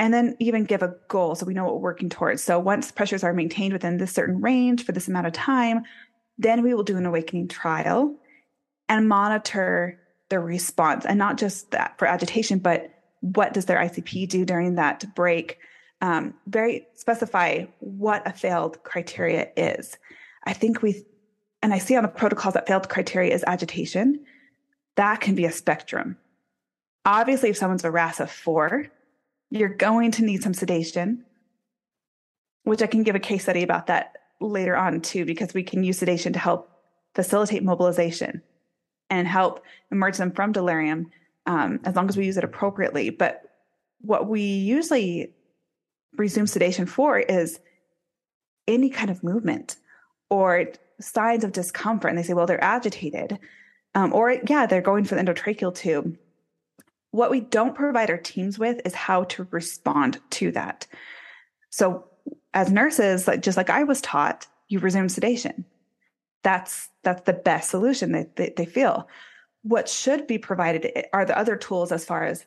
[0.00, 2.42] and then even give a goal so we know what we're working towards.
[2.42, 5.82] So once pressures are maintained within this certain range for this amount of time,
[6.38, 8.16] then we will do an awakening trial
[8.88, 14.26] and monitor their response and not just that for agitation, but what does their ICP
[14.26, 15.58] do during that break?
[16.00, 19.98] Um, very specify what a failed criteria is.
[20.46, 21.04] I think we,
[21.62, 24.24] and I see on the protocols that failed criteria is agitation.
[24.96, 26.16] That can be a spectrum.
[27.04, 28.90] Obviously, if someone's a RASS of four,
[29.50, 31.24] you're going to need some sedation,
[32.62, 35.84] which I can give a case study about that later on too, because we can
[35.84, 36.70] use sedation to help
[37.14, 38.42] facilitate mobilization
[39.10, 41.10] and help emerge them from delirium
[41.46, 43.10] um, as long as we use it appropriately.
[43.10, 43.42] But
[44.00, 45.34] what we usually
[46.16, 47.60] resume sedation for is
[48.68, 49.76] any kind of movement
[50.30, 50.66] or
[51.00, 52.08] signs of discomfort.
[52.08, 53.38] And they say, well, they're agitated.
[53.94, 56.16] Um, or, yeah, they're going for the endotracheal tube.
[57.12, 60.86] What we don't provide our teams with is how to respond to that.
[61.70, 62.04] So,
[62.54, 65.64] as nurses, like just like I was taught, you resume sedation
[66.42, 69.08] that's that's the best solution that they, they feel
[69.62, 72.46] what should be provided are the other tools as far as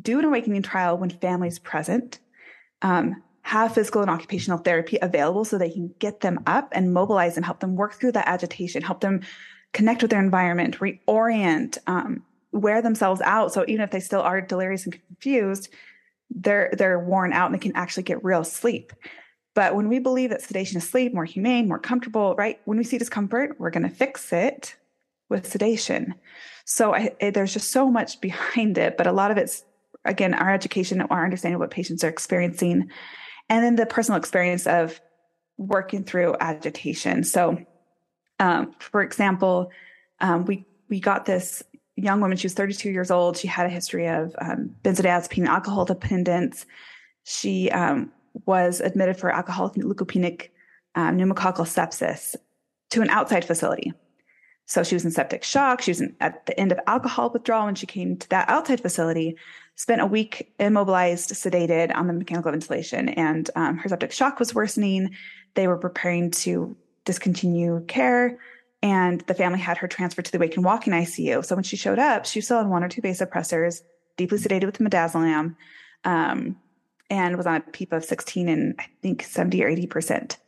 [0.00, 2.18] do an awakening trial when family's present
[2.82, 7.36] um, have physical and occupational therapy available so they can get them up and mobilize
[7.36, 9.20] and help them work through that agitation help them
[9.72, 14.40] connect with their environment reorient um, wear themselves out so even if they still are
[14.40, 15.68] delirious and confused
[16.30, 18.92] they're they're worn out and they can actually get real sleep
[19.54, 22.60] but when we believe that sedation is sleep, more humane, more comfortable, right?
[22.64, 24.76] When we see discomfort, we're going to fix it
[25.28, 26.14] with sedation.
[26.64, 29.64] So I, it, there's just so much behind it, but a lot of it's
[30.04, 32.90] again our education, our understanding of what patients are experiencing,
[33.48, 35.00] and then the personal experience of
[35.58, 37.24] working through agitation.
[37.24, 37.58] So,
[38.40, 39.70] um, for example,
[40.20, 41.62] um, we we got this
[42.02, 42.36] young woman.
[42.36, 43.36] She was 32 years old.
[43.36, 46.66] She had a history of um, benzodiazepine alcohol dependence.
[47.24, 48.10] She um,
[48.46, 50.48] was admitted for alcoholic leukopenic
[50.94, 52.34] um, pneumococcal sepsis
[52.90, 53.92] to an outside facility.
[54.66, 55.80] So she was in septic shock.
[55.80, 58.80] She was in, at the end of alcohol withdrawal when she came to that outside
[58.80, 59.36] facility,
[59.76, 64.54] spent a week immobilized, sedated on the mechanical ventilation, and um, her septic shock was
[64.54, 65.10] worsening.
[65.54, 68.38] They were preparing to discontinue care,
[68.82, 71.44] and the family had her transferred to the wake and walking ICU.
[71.44, 73.82] So when she showed up, she was still on one or two vasopressors,
[74.16, 75.56] deeply sedated with midazolam.
[76.04, 76.56] Um,
[77.12, 80.38] and was on a PEEP of 16 and I think 70 or 80%.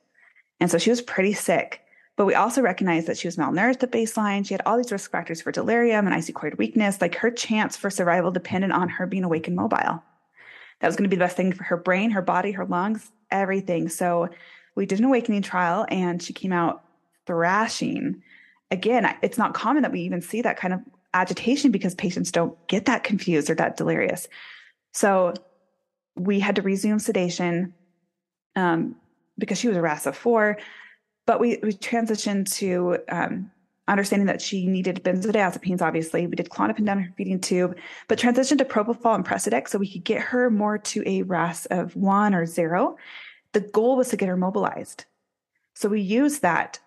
[0.60, 1.82] And so she was pretty sick.
[2.16, 4.46] But we also recognized that she was malnourished at baseline.
[4.46, 7.02] She had all these risk factors for delirium and ic weakness.
[7.02, 10.02] Like her chance for survival depended on her being awake and mobile.
[10.80, 13.10] That was going to be the best thing for her brain, her body, her lungs,
[13.30, 13.90] everything.
[13.90, 14.30] So
[14.74, 16.82] we did an awakening trial and she came out
[17.26, 18.22] thrashing.
[18.70, 20.80] Again, it's not common that we even see that kind of
[21.12, 24.26] agitation because patients don't get that confused or that delirious.
[24.92, 25.34] So
[26.16, 27.74] we had to resume sedation
[28.56, 28.96] um,
[29.38, 30.58] because she was a of four.
[31.26, 33.50] But we, we transitioned to um,
[33.88, 36.26] understanding that she needed benzodiazepines, obviously.
[36.26, 37.76] We did Klonopin down her feeding tube,
[38.08, 41.66] but transitioned to propofol and Precedex so we could get her more to a RASS
[41.66, 42.96] of one or zero.
[43.52, 45.04] The goal was to get her mobilized.
[45.74, 46.78] So we used that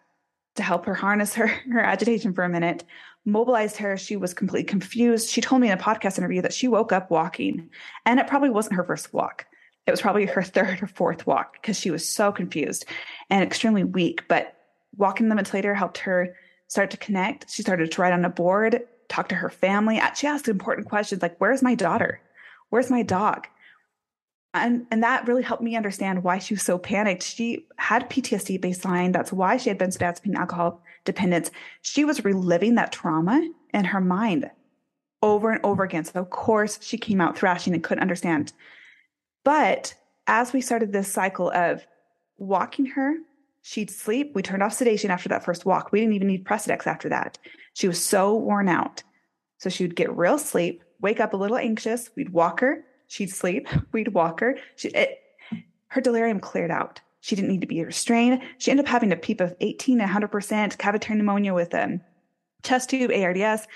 [0.58, 2.84] to help her harness her, her agitation for a minute,
[3.26, 3.98] mobilized her.
[3.98, 5.30] She was completely confused.
[5.30, 7.70] She told me in a podcast interview that she woke up walking,
[8.06, 9.46] and it probably wasn't her first walk.
[9.86, 12.86] It was probably her third or fourth walk because she was so confused
[13.30, 14.28] and extremely weak.
[14.28, 14.54] But
[14.98, 16.36] walking the ventilator helped her
[16.67, 17.50] start to connect.
[17.50, 20.02] She started to write on a board talk to her family.
[20.15, 22.22] She asked important questions like, Where's my daughter?
[22.70, 23.48] Where's my dog?
[24.53, 27.23] And, and that really helped me understand why she was so panicked.
[27.23, 29.13] She had PTSD baseline.
[29.13, 31.51] That's why she had been benzodiazepine alcohol dependence.
[31.81, 34.49] She was reliving that trauma in her mind
[35.21, 36.05] over and over again.
[36.05, 38.53] So, of course, she came out thrashing and couldn't understand.
[39.43, 39.93] But
[40.27, 41.86] as we started this cycle of
[42.38, 43.15] walking her,
[43.62, 44.33] she'd sleep.
[44.36, 45.91] We turned off sedation after that first walk.
[45.91, 47.38] We didn't even need Precedex after that.
[47.73, 49.03] She was so worn out.
[49.60, 52.10] So she would get real sleep, wake up a little anxious.
[52.15, 52.83] We'd walk her.
[53.08, 53.67] She'd sleep.
[53.91, 54.58] We'd walk her.
[54.76, 55.20] She, it,
[55.88, 57.02] her delirium cleared out.
[57.22, 58.41] She didn't need to be restrained.
[58.58, 62.00] She ended up having a PEEP of 18 100% cavitary pneumonia with a
[62.63, 63.67] chest tube, ARDS.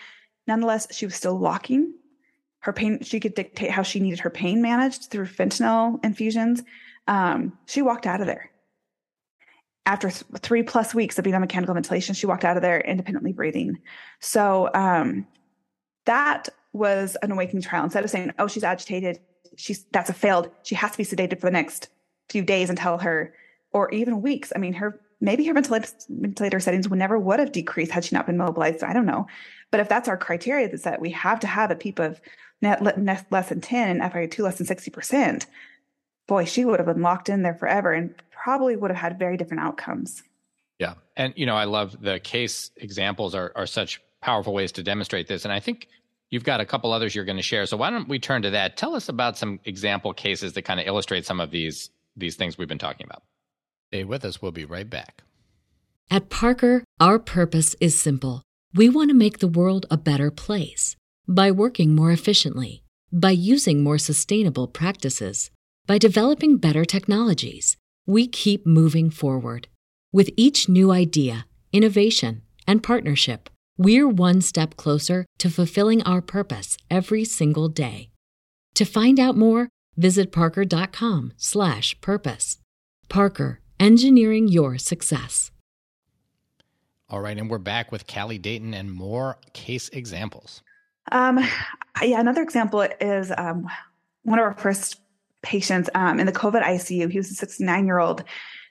[0.48, 1.94] Nonetheless, she was still walking.
[2.60, 6.62] Her pain, she could dictate how she needed her pain managed through fentanyl infusions.
[7.08, 8.52] Um, she walked out of there.
[9.86, 12.80] After th- three plus weeks of being on mechanical ventilation, she walked out of there
[12.80, 13.80] independently breathing.
[14.20, 15.26] So um,
[16.06, 17.84] that was an awakening trial.
[17.84, 19.19] Instead of saying, "Oh, she's agitated,"
[19.55, 20.49] she's that's a failed.
[20.63, 21.89] She has to be sedated for the next
[22.29, 23.34] few days until her,
[23.71, 24.51] or even weeks.
[24.55, 28.25] I mean, her maybe her ventilator, settings would never would have decreased had she not
[28.25, 28.84] been mobilized.
[28.84, 29.27] I don't know,
[29.69, 32.19] but if that's our criteria, that's that we have to have a PEEP of
[32.62, 35.45] net, net less than ten and FiO2 less than sixty percent.
[36.27, 39.38] Boy, she would have been locked in there forever and probably would have had very
[39.38, 40.23] different outcomes.
[40.79, 44.84] Yeah, and you know, I love the case examples are are such powerful ways to
[44.84, 45.88] demonstrate this, and I think
[46.32, 47.65] You've got a couple others you're going to share.
[47.65, 48.78] So why don't we turn to that?
[48.78, 52.58] Tell us about some example cases that kind of illustrate some of these these things
[52.58, 53.24] we've been talking about.
[53.89, 54.41] Stay with us.
[54.41, 55.24] We'll be right back.
[56.10, 58.41] At Parker, our purpose is simple.
[58.74, 60.96] We want to make the world a better place
[61.28, 65.52] by working more efficiently, by using more sustainable practices,
[65.88, 67.78] by developing better technologies.
[68.06, 69.67] We keep moving forward.
[70.12, 73.50] With each new idea, innovation, and partnership,
[73.84, 78.12] we're one step closer to fulfilling our purpose every single day.
[78.76, 79.67] To find out more,
[79.98, 82.58] visit parker.com/purpose.
[83.10, 85.50] Parker, engineering your success.
[87.10, 90.62] All right, and we're back with Kali Dayton and more case examples.
[91.12, 91.39] Um,
[92.02, 93.67] yeah, another example is um,
[94.24, 95.02] one of our first
[95.41, 97.12] patients um, in the COVID ICU.
[97.12, 98.24] He was a 69 year old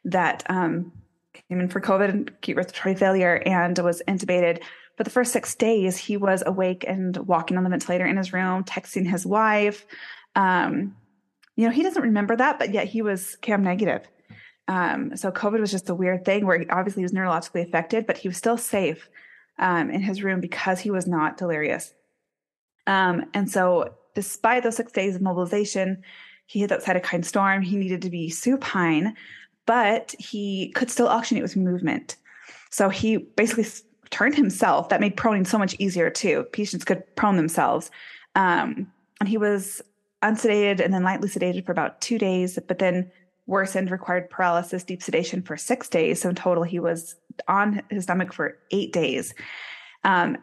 [0.04, 0.92] that um,
[1.34, 4.62] came in for COVID, and acute respiratory failure, and was intubated
[5.00, 8.34] for the first six days, he was awake and walking on the ventilator in his
[8.34, 9.86] room, texting his wife.
[10.36, 10.94] Um,
[11.56, 14.06] you know, he doesn't remember that, but yet he was CAM negative.
[14.68, 18.06] Um, so COVID was just a weird thing where he obviously he was neurologically affected,
[18.06, 19.08] but he was still safe
[19.58, 21.94] um, in his room because he was not delirious.
[22.86, 26.02] Um, and so, despite those six days of mobilization,
[26.44, 27.62] he had that cytokine storm.
[27.62, 29.16] He needed to be supine,
[29.64, 32.16] but he could still oxygenate with movement.
[32.68, 33.64] So he basically
[34.10, 34.88] turned himself.
[34.88, 36.44] That made proning so much easier too.
[36.52, 37.90] Patients could prone themselves.
[38.34, 39.82] Um, and he was
[40.22, 43.10] unsedated and then lightly sedated for about two days, but then
[43.46, 46.20] worsened, required paralysis, deep sedation for six days.
[46.20, 47.16] So in total, he was
[47.48, 49.34] on his stomach for eight days.
[50.04, 50.38] Um,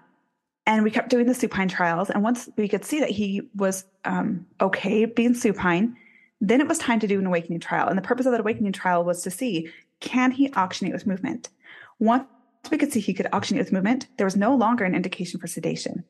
[0.66, 2.10] and we kept doing the supine trials.
[2.10, 5.96] And once we could see that he was um, okay being supine,
[6.42, 7.88] then it was time to do an awakening trial.
[7.88, 11.50] And the purpose of that awakening trial was to see can he oxygenate with movement?
[11.98, 12.28] Once
[12.72, 15.48] we could see he could oxygenate with movement, there was no longer an indication for
[15.48, 16.04] sedation.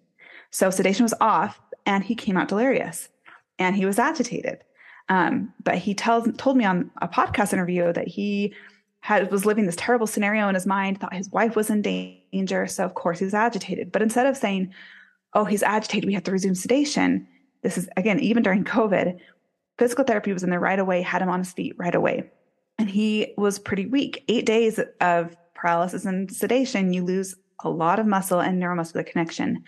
[0.51, 3.09] So sedation was off and he came out delirious
[3.59, 4.63] and he was agitated.
[5.09, 8.53] Um, but he tells, told me on a podcast interview that he
[9.01, 12.67] had was living this terrible scenario in his mind, thought his wife was in danger.
[12.67, 13.91] So of course he was agitated.
[13.91, 14.73] But instead of saying,
[15.33, 17.27] oh, he's agitated, we have to resume sedation.
[17.63, 19.17] This is again, even during COVID,
[19.77, 22.29] physical therapy was in there right away, had him on his feet right away.
[22.79, 24.23] And he was pretty weak.
[24.27, 29.63] Eight days of paralysis and sedation, you lose a lot of muscle and neuromuscular connection.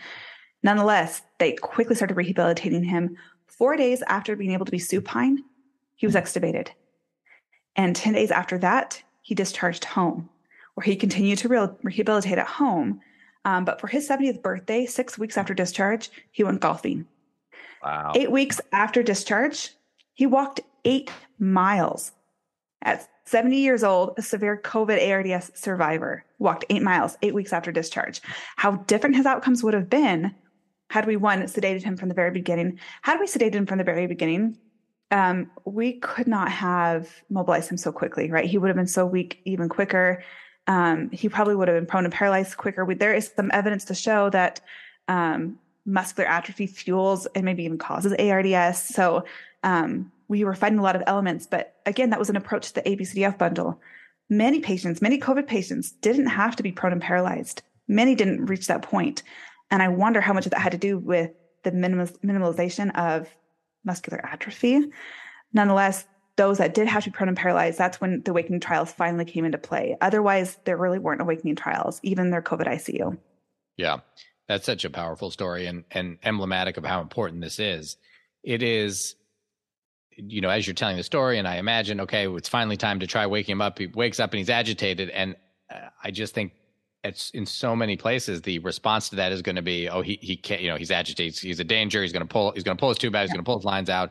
[0.62, 3.16] Nonetheless, they quickly started rehabilitating him.
[3.46, 5.42] Four days after being able to be supine,
[5.96, 6.68] he was extubated.
[7.76, 10.28] And 10 days after that, he discharged home,
[10.74, 13.00] where he continued to re- rehabilitate at home.
[13.44, 17.06] Um, but for his 70th birthday, six weeks after discharge, he went golfing.
[17.82, 18.12] Wow.
[18.14, 19.70] Eight weeks after discharge,
[20.14, 22.12] he walked eight miles
[22.82, 27.70] at 70 years old, a severe COVID ARDS survivor, walked eight miles, eight weeks after
[27.70, 28.20] discharge.
[28.56, 30.34] How different his outcomes would have been
[30.88, 32.80] had we one sedated him from the very beginning.
[33.02, 34.58] Had we sedated him from the very beginning,
[35.12, 38.44] um, we could not have mobilized him so quickly, right?
[38.44, 40.22] He would have been so weak even quicker.
[40.66, 42.84] Um, he probably would have been prone to paralyze quicker.
[42.84, 44.60] We, there is some evidence to show that
[45.08, 48.78] um, muscular atrophy fuels and maybe even causes ARDS.
[48.78, 49.24] So
[49.62, 51.48] um, we were finding a lot of elements.
[51.48, 53.80] But again, that was an approach to the ABCDF bundle.
[54.28, 57.62] Many patients, many COVID patients didn't have to be prone and paralyzed.
[57.88, 59.24] Many didn't reach that point.
[59.72, 61.32] And I wonder how much of that had to do with
[61.64, 63.28] the minimalization of
[63.84, 64.92] muscular atrophy.
[65.52, 66.06] Nonetheless,
[66.36, 69.24] those that did have to be prone and paralyzed, that's when the awakening trials finally
[69.24, 69.96] came into play.
[70.00, 73.18] Otherwise, there really weren't awakening trials, even their COVID ICU.
[73.76, 73.98] Yeah,
[74.46, 77.96] that's such a powerful story and, and emblematic of how important this is.
[78.44, 79.16] It is,
[80.16, 83.06] you know, as you're telling the story, and I imagine, okay, it's finally time to
[83.06, 83.78] try waking him up.
[83.78, 85.10] He wakes up and he's agitated.
[85.10, 85.36] And
[85.72, 86.52] uh, I just think
[87.02, 90.18] it's in so many places the response to that is going to be oh he
[90.20, 92.76] he can't you know he's agitated he's a danger he's going to pull he's going
[92.76, 93.36] to pull his tube out he's yeah.
[93.36, 94.10] going to pull his lines out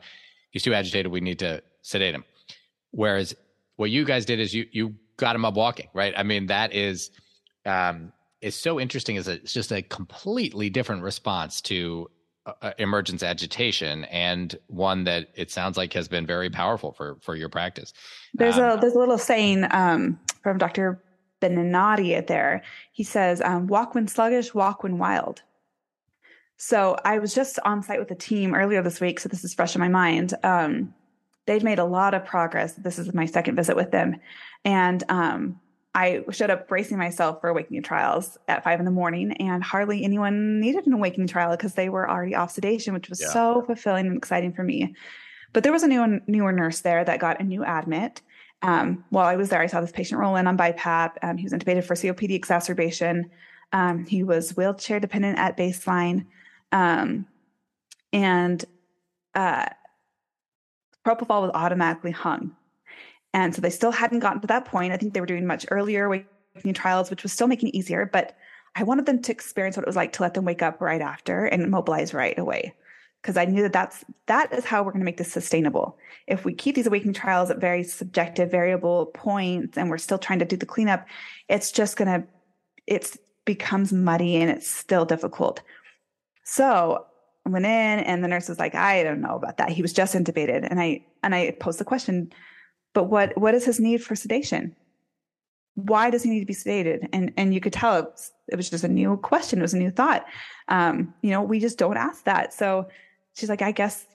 [0.50, 2.24] he's too agitated we need to sedate him.
[2.92, 3.36] Whereas
[3.76, 6.14] what you guys did is you you got him up walking, right?
[6.16, 7.12] I mean, that is
[7.66, 9.16] um is so interesting.
[9.16, 12.10] Is it's just a completely different response to
[12.46, 17.18] uh, uh, emergence agitation, and one that it sounds like has been very powerful for
[17.22, 17.94] for your practice.
[18.34, 21.04] There's um, a there's a little saying um, from Dr.
[21.42, 22.64] Benenati there.
[22.92, 25.42] He says, um, "Walk when sluggish, walk when wild."
[26.58, 29.54] So I was just on site with the team earlier this week, so this is
[29.54, 30.34] fresh in my mind.
[30.44, 30.94] Um,
[31.46, 32.74] they've made a lot of progress.
[32.74, 34.18] This is my second visit with them.
[34.66, 35.60] And um,
[35.96, 40.04] I showed up bracing myself for awakening trials at five in the morning, and hardly
[40.04, 43.30] anyone needed an awakening trial because they were already off sedation, which was yeah.
[43.30, 44.96] so fulfilling and exciting for me.
[45.52, 48.22] But there was a new newer nurse there that got a new admit.
[48.62, 51.14] Um, while I was there, I saw this patient roll in on BiPAP.
[51.24, 53.32] Um, he was intubated for COPD exacerbation.
[53.72, 56.26] Um, he was wheelchair dependent at baseline.
[56.72, 57.26] Um,
[58.12, 58.64] and
[59.34, 59.68] uh,
[61.06, 62.56] propofol was automatically hung.
[63.34, 64.94] And so they still hadn't gotten to that point.
[64.94, 68.10] I think they were doing much earlier awakening trials, which was still making it easier.
[68.12, 68.36] But
[68.76, 71.02] I wanted them to experience what it was like to let them wake up right
[71.02, 72.74] after and mobilize right away.
[73.22, 75.98] Because I knew that that's that is how we're going to make this sustainable.
[76.26, 80.40] If we keep these awakening trials at very subjective, variable points, and we're still trying
[80.40, 81.06] to do the cleanup,
[81.50, 82.28] it's just going to
[82.88, 85.62] it becomes muddy and it's still difficult.
[86.44, 87.06] So
[87.46, 89.70] I went in and the nurse was like, I don't know about that.
[89.70, 90.68] He was just intubated.
[90.70, 92.32] And I and I posed the question,
[92.94, 94.76] but what what is his need for sedation?
[95.76, 97.08] Why does he need to be sedated?
[97.14, 99.60] And and you could tell it was, it was just a new question.
[99.60, 100.26] It was a new thought.
[100.68, 102.54] Um, you know, we just don't ask that.
[102.54, 102.90] So
[103.36, 104.06] she's like, I guess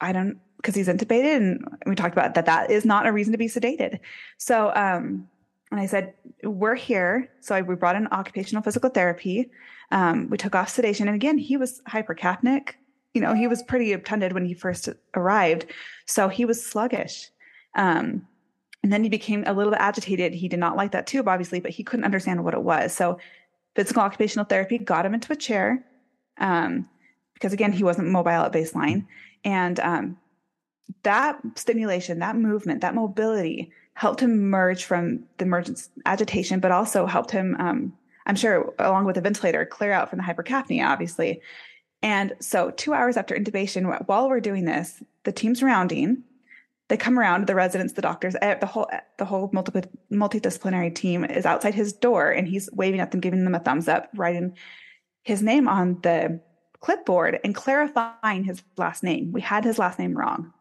[0.00, 2.46] I don't because he's intubated, and we talked about that.
[2.46, 4.00] That is not a reason to be sedated.
[4.38, 5.28] So um,
[5.74, 6.14] and I said,
[6.44, 7.28] we're here.
[7.40, 9.50] So I, we brought in occupational physical therapy.
[9.90, 11.08] Um, we took off sedation.
[11.08, 12.74] And again, he was hypercapnic.
[13.12, 15.66] You know, he was pretty obtunded when he first arrived.
[16.06, 17.28] So he was sluggish.
[17.74, 18.26] Um,
[18.82, 20.34] and then he became a little bit agitated.
[20.34, 22.92] He did not like that tube, obviously, but he couldn't understand what it was.
[22.92, 23.18] So
[23.74, 25.84] physical occupational therapy got him into a chair.
[26.38, 26.88] Um,
[27.32, 29.06] because again, he wasn't mobile at baseline.
[29.44, 30.18] And, um,
[31.02, 37.06] that stimulation, that movement, that mobility helped him merge from the emergence agitation, but also
[37.06, 37.92] helped him um,
[38.26, 41.40] I'm sure, along with the ventilator, clear out from the hypercapnia, obviously.
[42.02, 46.22] And so, two hours after intubation, while we're doing this, the team's rounding.
[46.94, 48.88] They come around, the residents, the doctors, eh, the whole
[49.18, 49.82] the whole multi,
[50.12, 53.88] multidisciplinary team is outside his door, and he's waving at them, giving them a thumbs
[53.88, 54.56] up, writing
[55.24, 56.40] his name on the
[56.78, 59.32] clipboard and clarifying his last name.
[59.32, 60.52] We had his last name wrong.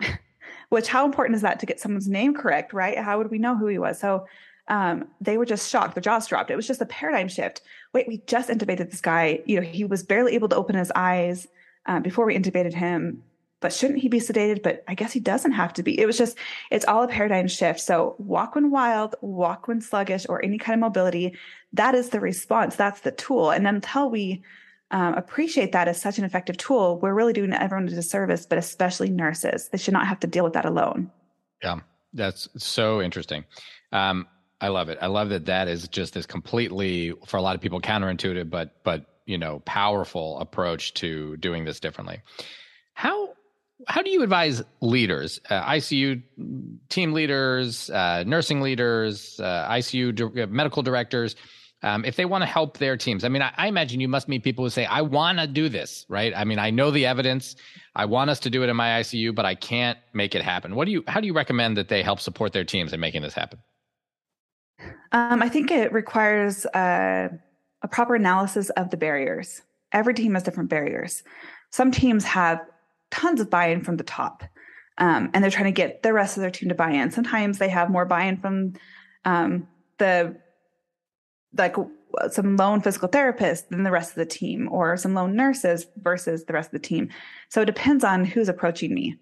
[0.70, 2.96] Which, how important is that to get someone's name correct, right?
[2.96, 4.00] How would we know who he was?
[4.00, 4.26] So
[4.68, 5.94] um, they were just shocked.
[5.94, 6.50] Their jaws dropped.
[6.50, 7.60] It was just a paradigm shift.
[7.92, 9.40] Wait, we just intubated this guy.
[9.44, 11.46] You know, he was barely able to open his eyes
[11.84, 13.22] uh, before we intubated him.
[13.62, 14.62] But shouldn't he be sedated?
[14.62, 15.98] But I guess he doesn't have to be.
[15.98, 16.36] It was just,
[16.70, 17.80] it's all a paradigm shift.
[17.80, 21.34] So walk when wild, walk when sluggish, or any kind of mobility.
[21.72, 22.76] That is the response.
[22.76, 23.50] That's the tool.
[23.50, 24.42] And until we
[24.90, 28.58] um, appreciate that as such an effective tool, we're really doing everyone a disservice, but
[28.58, 29.68] especially nurses.
[29.68, 31.10] They should not have to deal with that alone.
[31.62, 31.80] Yeah,
[32.12, 33.44] that's so interesting.
[33.92, 34.26] Um,
[34.60, 34.98] I love it.
[35.00, 38.82] I love that that is just this completely for a lot of people counterintuitive, but
[38.84, 42.20] but you know powerful approach to doing this differently.
[42.94, 43.30] How
[43.88, 46.22] how do you advise leaders, uh, ICU
[46.88, 51.36] team leaders, uh, nursing leaders, uh, ICU di- uh, medical directors,
[51.82, 53.24] um, if they want to help their teams?
[53.24, 55.68] I mean, I, I imagine you must meet people who say, "I want to do
[55.68, 56.32] this," right?
[56.36, 57.56] I mean, I know the evidence.
[57.94, 60.74] I want us to do it in my ICU, but I can't make it happen.
[60.74, 61.04] What do you?
[61.08, 63.58] How do you recommend that they help support their teams in making this happen?
[65.12, 67.28] Um, I think it requires uh,
[67.82, 69.62] a proper analysis of the barriers.
[69.92, 71.22] Every team has different barriers.
[71.70, 72.60] Some teams have
[73.12, 74.42] tons of buy in from the top,
[74.98, 77.12] um, and they're trying to get the rest of their team to buy in.
[77.12, 78.72] Sometimes they have more buy in from
[79.24, 80.36] um, the
[81.56, 81.76] like
[82.30, 86.44] some lone physical therapists than the rest of the team, or some lone nurses versus
[86.44, 87.08] the rest of the team.
[87.48, 89.16] So it depends on who's approaching me.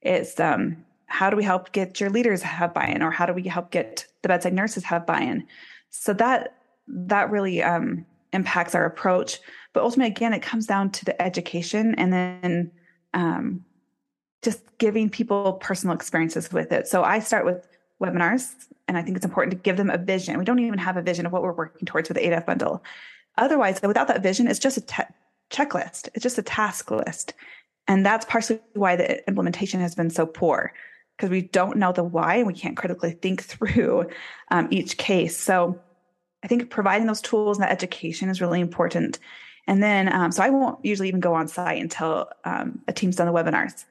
[0.00, 3.42] It's um, how do we help get your leaders have buy-in or how do we
[3.42, 5.46] help get the bedside nurses have buy-in
[5.90, 6.56] so that
[6.88, 9.38] that really um, impacts our approach.
[9.72, 12.72] But ultimately, again, it comes down to the education and then
[13.14, 13.64] um,
[14.42, 16.88] just giving people personal experiences with it.
[16.88, 17.66] So I start with
[18.02, 18.52] webinars,
[18.88, 20.38] and I think it's important to give them a vision.
[20.38, 22.82] We don't even have a vision of what we're working towards with the ADF bundle.
[23.38, 25.02] Otherwise, without that vision, it's just a te-
[25.50, 27.34] checklist, it's just a task list.
[27.88, 30.72] And that's partially why the implementation has been so poor
[31.16, 34.08] because we don't know the why and we can't critically think through
[34.50, 35.36] um, each case.
[35.36, 35.78] So
[36.42, 39.18] I think providing those tools and that education is really important.
[39.66, 43.16] And then, um, so I won't usually even go on site until um, a team's
[43.16, 43.84] done the webinars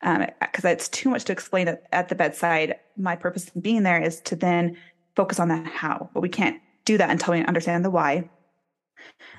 [0.00, 2.76] because um, it's too much to explain at, at the bedside.
[2.96, 4.76] My purpose in being there is to then
[5.14, 8.28] focus on the how, but we can't do that until we understand the why.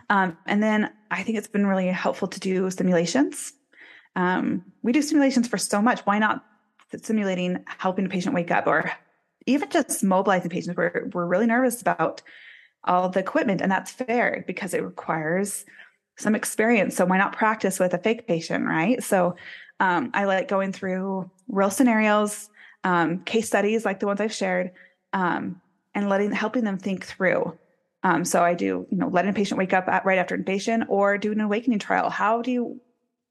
[0.10, 3.54] Um, and then I think it's been really helpful to do simulations.
[4.16, 6.02] Um, we do simulations for so much.
[6.02, 6.46] Why not
[7.02, 8.92] simulating helping a patient wake up or
[9.46, 10.78] even just mobilizing patients?
[10.78, 12.22] We're, we're really nervous about
[12.86, 15.66] all the equipment, and that's fair because it requires
[16.18, 16.96] some experience.
[16.96, 19.02] So why not practice with a fake patient, right?
[19.04, 19.36] So
[19.80, 22.50] um, I like going through real scenarios,
[22.84, 24.72] um, case studies like the ones I've shared,
[25.14, 25.62] um,
[25.96, 27.58] and letting helping them think through.
[28.04, 30.86] Um, so I do, you know, letting a patient wake up at, right after intubation
[30.90, 32.10] or do an awakening trial.
[32.10, 32.82] How do you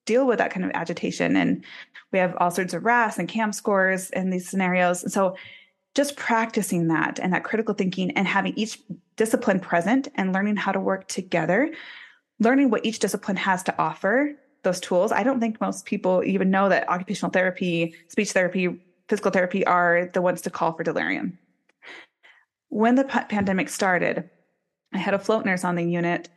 [0.07, 1.37] deal with that kind of agitation?
[1.37, 1.65] And
[2.11, 5.13] we have all sorts of RASS and CAM scores in these scenarios.
[5.13, 5.37] So
[5.95, 8.79] just practicing that and that critical thinking and having each
[9.17, 11.73] discipline present and learning how to work together,
[12.39, 14.33] learning what each discipline has to offer
[14.63, 15.13] those tools.
[15.13, 20.11] I don't think most people even know that occupational therapy, speech therapy, physical therapy are
[20.15, 21.39] the ones to call for delirium.
[22.69, 24.31] When the pandemic started,
[24.95, 26.29] I had a float nurse on the unit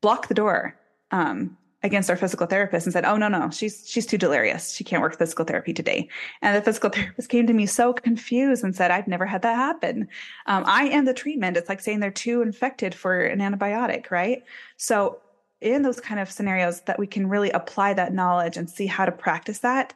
[0.00, 0.78] block the door
[1.12, 4.72] um, against our physical therapist and said, "Oh no, no, she's she's too delirious.
[4.72, 6.08] She can't work physical therapy today."
[6.42, 9.54] And the physical therapist came to me so confused and said, "I've never had that
[9.54, 10.08] happen.
[10.46, 11.56] Um, I am the treatment.
[11.56, 14.42] It's like saying they're too infected for an antibiotic, right?"
[14.78, 15.20] So
[15.60, 19.06] in those kind of scenarios that we can really apply that knowledge and see how
[19.06, 19.94] to practice that.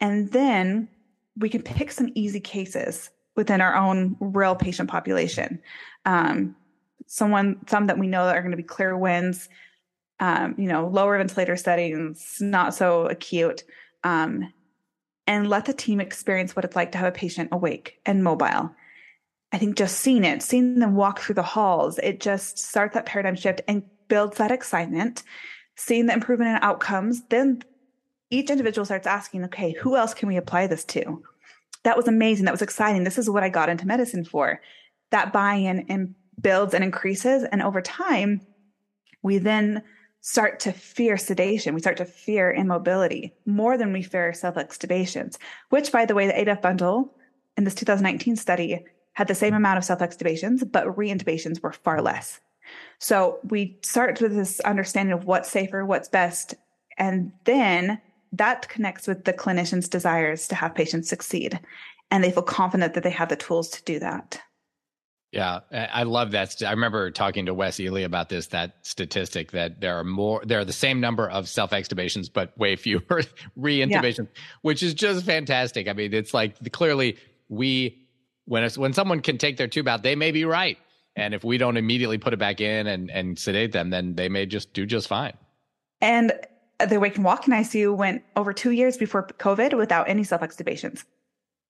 [0.00, 0.88] And then
[1.36, 5.60] we can pick some easy cases within our own real patient population.
[6.06, 6.56] Um,
[7.06, 9.48] someone, some that we know that are going to be clear wins,
[10.20, 13.64] um, you know, lower ventilator settings, not so acute,
[14.04, 14.52] um,
[15.26, 18.70] and let the team experience what it's like to have a patient awake and mobile.
[19.52, 23.06] I think just seeing it, seeing them walk through the halls, it just starts that
[23.06, 25.22] paradigm shift and builds that excitement,
[25.76, 27.62] seeing the improvement in outcomes, then
[28.30, 31.22] each individual starts asking, okay, who else can we apply this to?
[31.84, 32.44] That was amazing.
[32.44, 33.04] That was exciting.
[33.04, 34.60] This is what I got into medicine for.
[35.10, 37.44] That buy in and builds and increases.
[37.44, 38.40] And over time,
[39.22, 39.82] we then
[40.26, 41.72] start to fear sedation.
[41.72, 45.38] We start to fear immobility more than we fear self extubations,
[45.70, 47.14] which, by the way, the ADF bundle
[47.56, 52.02] in this 2019 study had the same amount of self extubations, but reintubations were far
[52.02, 52.40] less.
[52.98, 56.54] So we start with this understanding of what's safer, what's best,
[56.98, 58.00] and then
[58.32, 61.60] that connects with the clinician's desires to have patients succeed.
[62.10, 64.40] And they feel confident that they have the tools to do that.
[65.36, 66.62] Yeah, I love that.
[66.62, 70.60] I remember talking to Wes Ely about this, that statistic that there are more, there
[70.60, 73.00] are the same number of self extubations, but way fewer
[73.58, 74.42] reintubations, yeah.
[74.62, 75.88] which is just fantastic.
[75.88, 77.18] I mean, it's like clearly
[77.48, 78.02] we,
[78.46, 80.78] when it's, when someone can take their tube out, they may be right.
[81.16, 84.28] And if we don't immediately put it back in and, and sedate them, then they
[84.28, 85.34] may just do just fine.
[86.00, 86.32] And
[86.88, 90.42] the Wake and Walk in ICU went over two years before COVID without any self
[90.42, 91.04] extubations,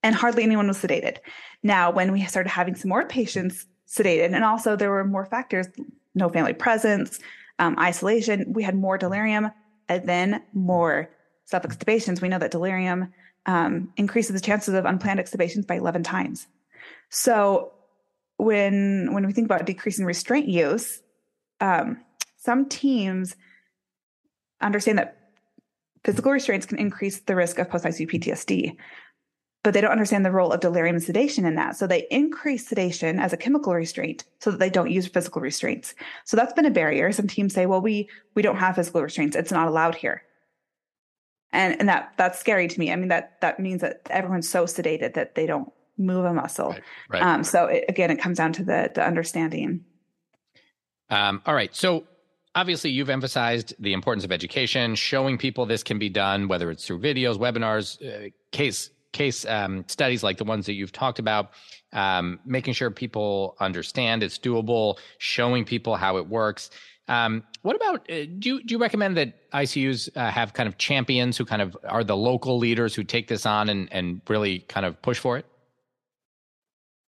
[0.06, 1.16] and hardly anyone was sedated.
[1.64, 5.66] Now, when we started having some more patients sedated, and also there were more factors
[6.14, 7.18] no family presence,
[7.58, 9.50] um, isolation, we had more delirium,
[9.88, 11.10] and then more
[11.44, 12.22] self extubations.
[12.22, 13.12] We know that delirium
[13.46, 16.46] um, increases the chances of unplanned extubations by 11 times.
[17.10, 17.72] So
[18.38, 21.02] when when we think about decreasing restraint use,
[21.60, 21.98] um,
[22.38, 23.34] some teams
[24.60, 25.16] understand that
[26.04, 28.76] physical restraints can increase the risk of post ICU PTSD,
[29.66, 31.76] but they don't understand the role of delirium and sedation in that.
[31.76, 35.92] So they increase sedation as a chemical restraint so that they don't use physical restraints.
[36.24, 37.10] So that's been a barrier.
[37.10, 39.34] Some teams say, well, we we don't have physical restraints.
[39.34, 40.22] It's not allowed here.
[41.50, 42.92] And and that that's scary to me.
[42.92, 46.68] I mean, that that means that everyone's so sedated that they don't move a muscle.
[46.68, 47.22] Right, right.
[47.24, 49.84] Um, so it, again, it comes down to the, the understanding.
[51.10, 51.74] Um, all right.
[51.74, 52.04] So
[52.54, 56.86] obviously you've emphasized the importance of education, showing people this can be done, whether it's
[56.86, 61.50] through videos, webinars, uh, case case um, studies like the ones that you've talked about,
[61.92, 66.70] um, making sure people understand it's doable, showing people how it works.
[67.08, 70.76] Um, what about uh, do you, do you recommend that ICUs uh, have kind of
[70.76, 74.60] champions who kind of are the local leaders who take this on and, and really
[74.60, 75.46] kind of push for it?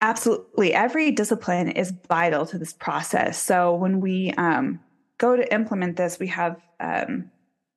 [0.02, 0.74] Absolutely.
[0.74, 3.40] Every discipline is vital to this process.
[3.40, 4.80] So when we um,
[5.20, 7.30] go to implement this, we have um,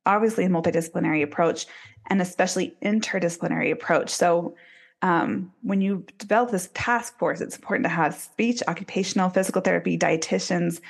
[0.07, 1.66] obviously a multidisciplinary approach
[2.11, 4.11] and especially interdisciplinary approach.
[4.11, 4.55] So
[5.02, 9.98] um, when you develop this task force, it's important to have speech, occupational, physical therapy,
[9.98, 10.80] dietitians,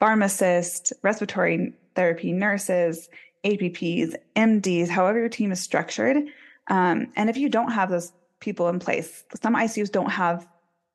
[0.00, 3.08] pharmacists, respiratory therapy nurses,
[3.44, 6.16] APPs, MDs, however your team is structured.
[6.68, 10.46] Um, and if you don't have those people in place, some ICUs don't have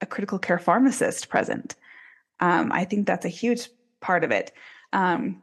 [0.01, 1.75] a critical care pharmacist present.
[2.39, 3.69] Um, I think that's a huge
[4.01, 4.51] part of it.
[4.91, 5.41] Um,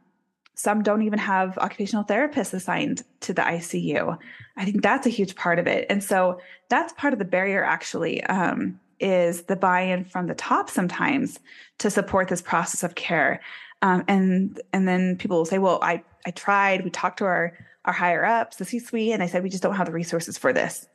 [0.61, 4.15] some don't even have occupational therapists assigned to the ICU.
[4.57, 5.87] I think that's a huge part of it.
[5.89, 6.39] And so
[6.69, 11.39] that's part of the barrier actually um, is the buy-in from the top sometimes
[11.79, 13.41] to support this process of care.
[13.81, 17.57] Um, and and then people will say, well, I I tried, we talked to our
[17.85, 20.53] our higher ups, the C-suite, and I said we just don't have the resources for
[20.53, 20.87] this.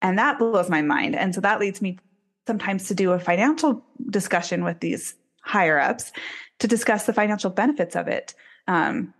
[0.00, 1.14] And that blows my mind.
[1.14, 1.98] And so that leads me
[2.46, 6.12] sometimes to do a financial discussion with these higher ups
[6.60, 8.34] to discuss the financial benefits of it.
[8.68, 9.14] Um,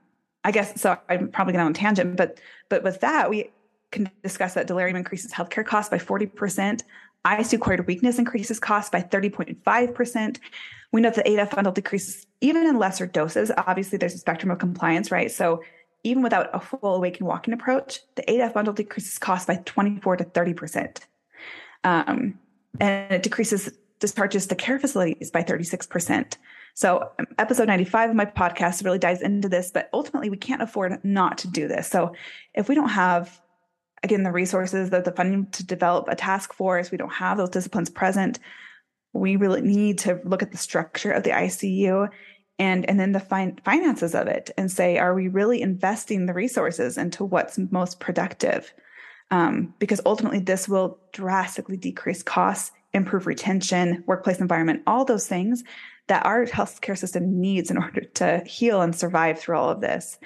[0.45, 0.97] I guess so.
[1.09, 2.39] I'm probably going on a tangent, but
[2.69, 3.51] but with that, we
[3.91, 6.83] can discuss that delirium increases healthcare costs by 40%.
[7.25, 10.39] ICU acquired weakness increases costs by 30.5%.
[10.93, 13.51] We know that the ADEF bundle decreases even in lesser doses.
[13.57, 15.31] Obviously, there's a spectrum of compliance, right?
[15.31, 15.63] So
[16.05, 20.19] even without a full awake and walking approach, the ADEF bundle decreases costs by 24
[20.19, 20.99] to 30%.
[21.83, 22.39] Um,
[22.79, 26.37] and it decreases discharges to care facilities by 36%.
[26.77, 31.03] So, episode 95 of my podcast really dives into this, but ultimately, we can't afford
[31.03, 31.89] not to do this.
[31.89, 32.13] So,
[32.53, 33.41] if we don't have,
[34.03, 37.49] again, the resources, the, the funding to develop a task force, we don't have those
[37.49, 38.41] disciplines present,
[39.15, 42.11] we really need to look at the structure of the ICU
[42.59, 46.35] and and then the fin- finances of it and say are we really investing the
[46.35, 48.73] resources into what's most productive
[49.31, 55.65] um, because ultimately this will drastically decrease costs improve retention workplace environment all those things
[56.09, 60.19] that our healthcare system needs in order to heal and survive through all of this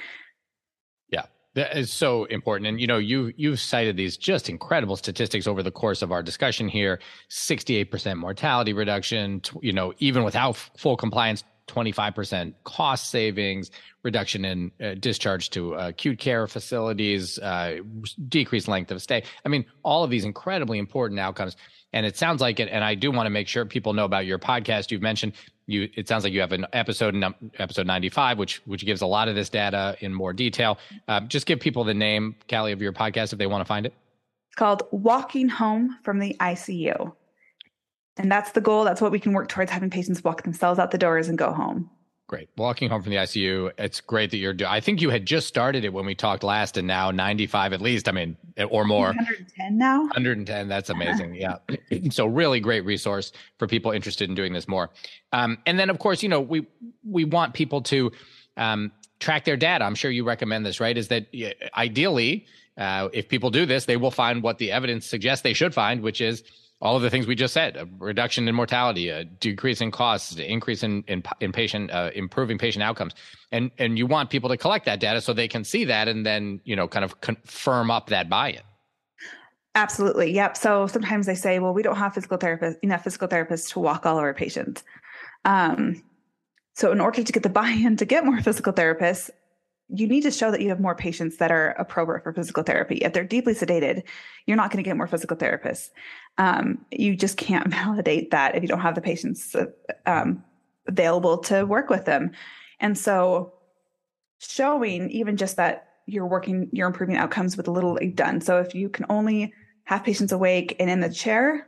[1.10, 5.46] yeah that is so important and you know you you've cited these just incredible statistics
[5.46, 7.00] over the course of our discussion here
[7.30, 13.70] 68% mortality reduction you know even without full compliance 25% cost savings,
[14.02, 17.78] reduction in uh, discharge to uh, acute care facilities, uh,
[18.28, 19.22] decreased length of stay.
[19.44, 21.56] I mean, all of these incredibly important outcomes.
[21.92, 22.68] And it sounds like it.
[22.70, 24.90] And I do want to make sure people know about your podcast.
[24.90, 25.32] You've mentioned
[25.70, 25.88] you.
[25.94, 27.22] It sounds like you have an episode,
[27.58, 30.78] episode 95, which which gives a lot of this data in more detail.
[31.08, 33.86] Uh, just give people the name, Kali, of your podcast if they want to find
[33.86, 33.94] it.
[34.48, 37.12] It's called Walking Home from the ICU.
[38.16, 38.84] And that's the goal.
[38.84, 41.52] That's what we can work towards having patients walk themselves out the doors and go
[41.52, 41.88] home.
[42.30, 42.48] Great.
[42.56, 43.72] Walking home from the ICU.
[43.76, 44.70] It's great that you're doing.
[44.70, 47.80] I think you had just started it when we talked last, and now 95 at
[47.80, 48.08] least.
[48.08, 48.36] I mean,
[48.68, 49.06] or more.
[49.06, 50.02] 110 now.
[50.02, 50.68] 110.
[50.68, 51.34] That's amazing.
[51.34, 51.56] yeah.
[52.12, 54.90] so really great resource for people interested in doing this more.
[55.32, 56.68] Um, and then of course, you know, we
[57.04, 58.12] we want people to
[58.56, 59.84] um, track their data.
[59.84, 60.96] I'm sure you recommend this, right?
[60.96, 61.26] Is that
[61.76, 62.46] ideally,
[62.78, 66.00] uh, if people do this, they will find what the evidence suggests they should find,
[66.00, 66.44] which is
[66.80, 70.32] all of the things we just said a reduction in mortality a decrease in costs
[70.32, 73.14] an increase in in, in patient uh, improving patient outcomes.
[73.52, 76.24] And and you want people to collect that data so they can see that and
[76.24, 78.62] then you know kind of confirm up that buy-in.
[79.76, 80.32] Absolutely.
[80.32, 80.56] Yep.
[80.56, 84.06] So sometimes they say well we don't have physical therapists enough physical therapists to walk
[84.06, 84.82] all of our patients.
[85.44, 86.02] Um,
[86.74, 89.30] so in order to get the buy-in to get more physical therapists
[89.92, 92.96] you need to show that you have more patients that are appropriate for physical therapy.
[92.96, 94.04] If they're deeply sedated,
[94.46, 95.88] you're not going to get more physical therapists.
[96.38, 99.54] Um, you just can't validate that if you don't have the patients
[100.06, 100.44] um,
[100.86, 102.32] available to work with them.
[102.78, 103.54] And so,
[104.38, 108.40] showing even just that you're working, you're improving outcomes with a little done.
[108.40, 109.52] So, if you can only
[109.84, 111.66] have patients awake and in the chair,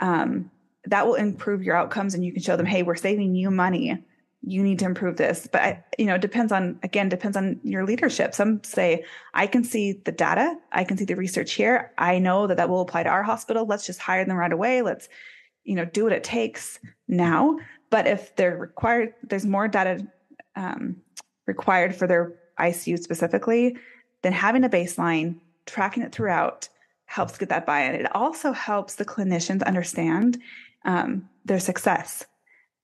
[0.00, 0.50] um,
[0.86, 4.04] that will improve your outcomes, and you can show them, hey, we're saving you money
[4.46, 5.48] you need to improve this.
[5.50, 8.34] But you know it depends on again depends on your leadership.
[8.34, 10.56] Some say i can see the data.
[10.72, 11.92] I can see the research here.
[11.98, 13.66] I know that that will apply to our hospital.
[13.66, 14.82] Let's just hire them right away.
[14.82, 15.08] Let's
[15.64, 16.78] you know do what it takes
[17.08, 17.58] now.
[17.90, 20.06] But if they're required there's more data
[20.56, 20.96] um,
[21.46, 23.76] required for their icu specifically
[24.22, 25.36] then having a baseline
[25.66, 26.68] tracking it throughout
[27.06, 27.94] helps get that buy-in.
[27.94, 30.40] It also helps the clinicians understand
[30.84, 32.24] um, their success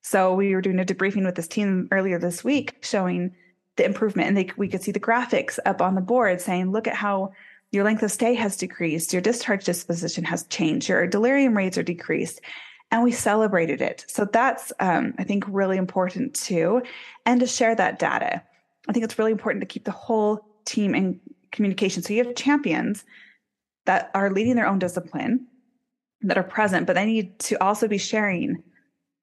[0.03, 3.35] so we were doing a debriefing with this team earlier this week showing
[3.77, 6.87] the improvement and they, we could see the graphics up on the board saying, look
[6.87, 7.33] at how
[7.73, 11.83] your length of stay has decreased, your discharge disposition has changed, your delirium rates are
[11.83, 12.41] decreased.
[12.93, 14.05] And we celebrated it.
[14.09, 16.83] So that's, um, I think, really important too.
[17.25, 18.43] And to share that data.
[18.89, 21.21] I think it's really important to keep the whole team in
[21.53, 22.03] communication.
[22.03, 23.05] So you have champions
[23.87, 25.47] that are leading their own discipline
[26.23, 28.63] that are present, but they need to also be sharing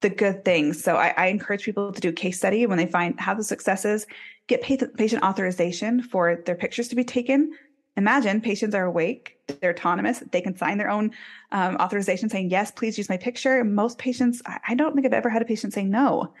[0.00, 0.82] the good things.
[0.82, 4.06] So I, I, encourage people to do case study when they find have the successes,
[4.46, 7.52] get patient authorization for their pictures to be taken.
[7.96, 11.10] Imagine patients are awake, they're autonomous, they can sign their own
[11.50, 13.64] um, authorization saying, yes, please use my picture.
[13.64, 16.32] Most patients, I don't think I've ever had a patient say no.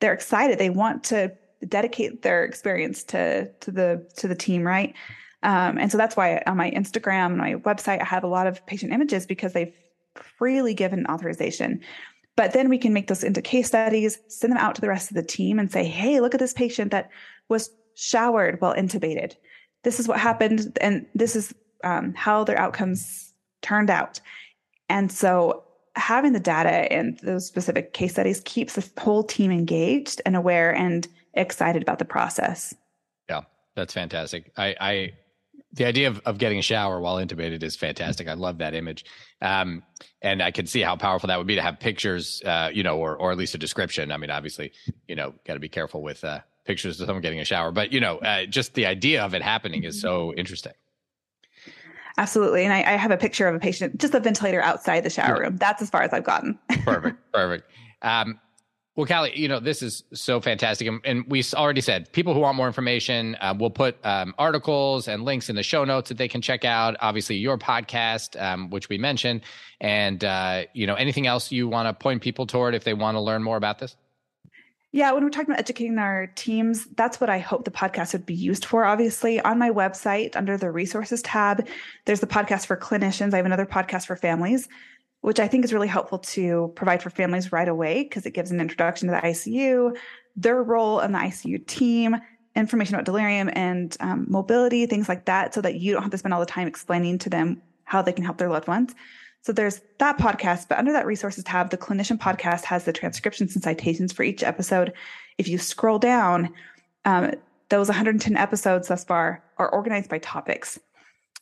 [0.00, 0.58] They're excited.
[0.58, 1.32] They want to
[1.66, 4.94] dedicate their experience to, to the, to the team, right?
[5.42, 8.46] Um, and so that's why on my Instagram and my website, I have a lot
[8.46, 9.72] of patient images because they've
[10.16, 11.80] freely given authorization.
[12.36, 15.10] But then we can make those into case studies, send them out to the rest
[15.10, 17.10] of the team and say, hey, look at this patient that
[17.48, 19.34] was showered while intubated.
[19.84, 23.32] This is what happened, and this is um, how their outcomes
[23.62, 24.20] turned out.
[24.88, 25.64] And so
[25.94, 30.74] having the data and those specific case studies keeps the whole team engaged and aware
[30.74, 32.74] and excited about the process.
[33.28, 33.42] Yeah,
[33.74, 34.52] that's fantastic.
[34.56, 35.12] I, I
[35.72, 38.28] the idea of, of getting a shower while intubated is fantastic.
[38.28, 39.04] I love that image.
[39.42, 39.82] Um,
[40.22, 42.98] and I can see how powerful that would be to have pictures, uh, you know,
[42.98, 44.10] or, or at least a description.
[44.10, 44.72] I mean, obviously,
[45.06, 47.92] you know, got to be careful with uh, pictures of someone getting a shower, but,
[47.92, 50.72] you know, uh, just the idea of it happening is so interesting.
[52.18, 52.64] Absolutely.
[52.64, 55.40] And I, I, have a picture of a patient, just a ventilator outside the shower
[55.40, 55.58] room.
[55.58, 56.58] That's as far as I've gotten.
[56.84, 57.18] perfect.
[57.30, 57.70] Perfect.
[58.00, 58.40] Um,
[58.96, 60.88] well, Kali, you know, this is so fantastic.
[60.88, 65.06] And, and we already said people who want more information, uh, we'll put um, articles
[65.06, 66.96] and links in the show notes that they can check out.
[67.00, 69.42] Obviously, your podcast, um, which we mentioned.
[69.82, 73.16] And, uh, you know, anything else you want to point people toward if they want
[73.16, 73.96] to learn more about this?
[74.92, 78.24] Yeah, when we're talking about educating our teams, that's what I hope the podcast would
[78.24, 78.86] be used for.
[78.86, 81.66] Obviously, on my website, under the resources tab,
[82.06, 83.34] there's the podcast for clinicians.
[83.34, 84.70] I have another podcast for families
[85.20, 88.50] which I think is really helpful to provide for families right away because it gives
[88.50, 89.96] an introduction to the ICU,
[90.36, 92.16] their role in the ICU team,
[92.54, 96.18] information about delirium and um, mobility, things like that, so that you don't have to
[96.18, 98.94] spend all the time explaining to them how they can help their loved ones.
[99.42, 103.54] So there's that podcast, but under that resources tab, the clinician podcast has the transcriptions
[103.54, 104.92] and citations for each episode.
[105.38, 106.52] If you scroll down,
[107.04, 107.32] um,
[107.68, 110.80] those 110 episodes thus far are organized by topics.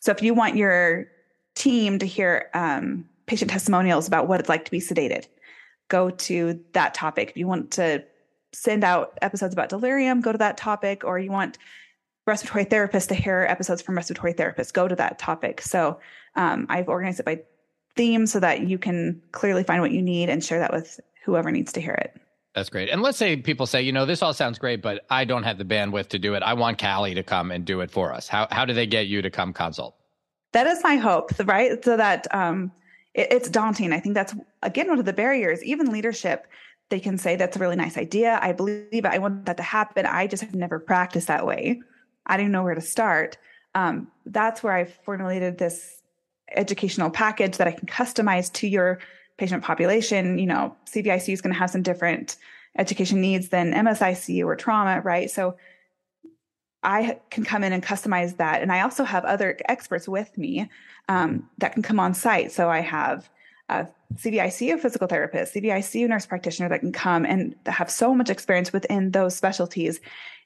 [0.01, 1.07] So if you want your
[1.55, 5.27] team to hear um, patient testimonials about what it's like to be sedated.
[5.89, 7.31] Go to that topic.
[7.31, 8.05] If you want to
[8.53, 11.59] send out episodes about delirium, go to that topic, or you want
[12.27, 15.61] respiratory therapists to hear episodes from respiratory therapists, go to that topic.
[15.61, 16.01] So
[16.37, 17.43] um, I've organized it by
[17.97, 21.51] theme so that you can clearly find what you need and share that with whoever
[21.51, 22.18] needs to hear it.
[22.55, 22.89] That's great.
[22.89, 25.59] And let's say people say, you know, this all sounds great, but I don't have
[25.59, 26.43] the bandwidth to do it.
[26.43, 28.29] I want Kali to come and do it for us.
[28.29, 29.97] How how do they get you to come consult?
[30.53, 31.85] That is my hope, right?
[31.85, 32.70] So that um,
[33.14, 33.92] it, it's daunting.
[33.92, 35.62] I think that's again one of the barriers.
[35.64, 36.46] Even leadership,
[36.90, 38.38] they can say that's a really nice idea.
[38.42, 39.06] I believe it.
[39.06, 40.06] I want that to happen.
[40.06, 41.80] I just have never practiced that way.
[42.26, 43.38] I don't know where to start.
[43.74, 46.02] Um, that's where I've formulated this
[46.54, 48.98] educational package that I can customize to your
[49.36, 50.38] patient population.
[50.38, 52.36] You know, CVICU is going to have some different
[52.78, 55.30] education needs than MSICU or trauma, right?
[55.30, 55.56] So
[56.85, 58.62] I can come in and customize that.
[58.62, 60.68] And I also have other experts with me
[61.09, 62.53] um, that can come on site.
[62.53, 63.28] So I have
[63.68, 68.72] a CVICU physical therapist, CVICU nurse practitioner that can come and have so much experience
[68.72, 70.01] within those specialties.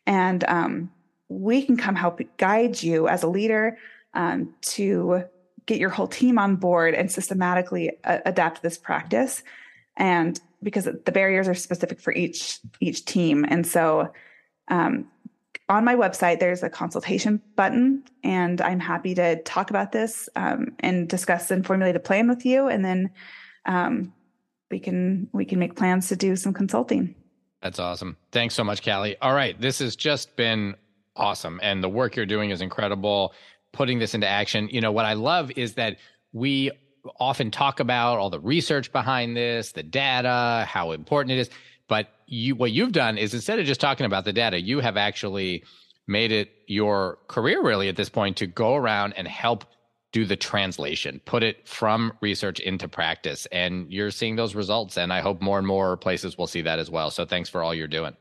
[0.06, 0.90] And um,
[1.28, 3.76] we can come help guide you as a leader
[4.14, 5.24] um, to
[5.66, 9.42] get your whole team on board and systematically uh, adapt this practice.
[9.96, 14.12] And because the barriers are specific for each each team, and so
[14.68, 15.08] um,
[15.68, 20.74] on my website, there's a consultation button, and I'm happy to talk about this um,
[20.80, 23.10] and discuss and formulate a plan with you, and then
[23.66, 24.12] um,
[24.70, 27.14] we can we can make plans to do some consulting.
[27.60, 28.16] That's awesome.
[28.32, 29.16] Thanks so much, Kali.
[29.20, 30.74] All right, this has just been
[31.16, 33.34] awesome, and the work you're doing is incredible.
[33.72, 35.98] Putting this into action, you know what I love is that
[36.32, 36.70] we
[37.20, 41.50] often talk about all the research behind this, the data, how important it is
[41.88, 44.96] but you, what you've done is instead of just talking about the data, you have
[44.96, 45.64] actually
[46.06, 49.64] made it your career really at this point to go around and help
[50.12, 53.46] do the translation, put it from research into practice.
[53.52, 54.96] And you're seeing those results.
[54.96, 57.10] And I hope more and more places will see that as well.
[57.10, 58.16] So thanks for all you're doing.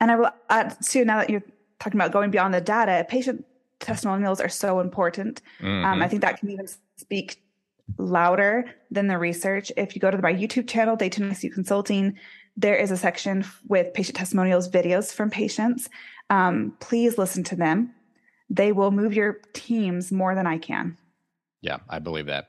[0.00, 1.42] And I will add too, now that you're
[1.78, 3.44] talking about going beyond the data, patient
[3.80, 5.40] testimonials are so important.
[5.60, 5.84] Mm-hmm.
[5.84, 7.42] Um, I think that can even speak
[7.96, 9.72] louder than the research.
[9.76, 12.18] If you go to my YouTube channel, Dayton ICU Consulting,
[12.58, 15.88] there is a section with patient testimonials videos from patients.
[16.28, 17.94] Um, please listen to them.
[18.50, 20.96] They will move your teams more than I can.
[21.62, 22.48] Yeah, I believe that.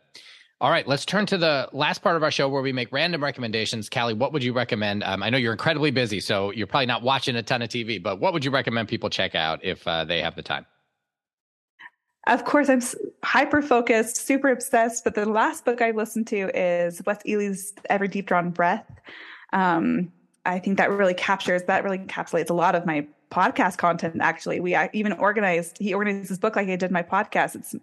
[0.62, 3.24] All right, let's turn to the last part of our show where we make random
[3.24, 3.88] recommendations.
[3.88, 5.04] Kali, what would you recommend?
[5.04, 8.02] Um, I know you're incredibly busy, so you're probably not watching a ton of TV,
[8.02, 10.66] but what would you recommend people check out if uh, they have the time?
[12.28, 12.82] Of course, I'm
[13.24, 18.08] hyper focused, super obsessed, but the last book I listened to is Wes Ely's Every
[18.08, 18.86] Deep Drawn Breath.
[19.54, 20.12] Um,
[20.46, 24.18] I think that really captures that really encapsulates a lot of my podcast content.
[24.22, 25.78] Actually, we even organized.
[25.80, 27.56] He organized this book like I did my podcast.
[27.56, 27.76] It's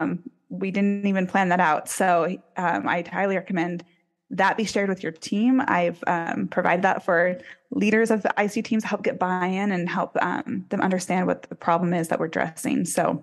[0.00, 1.88] um, we didn't even plan that out.
[1.88, 3.84] So um, I highly recommend
[4.30, 5.62] that be shared with your team.
[5.66, 7.38] I've um, provided that for
[7.70, 11.42] leaders of the ICU teams to help get buy-in and help um, them understand what
[11.42, 12.84] the problem is that we're addressing.
[12.84, 13.22] So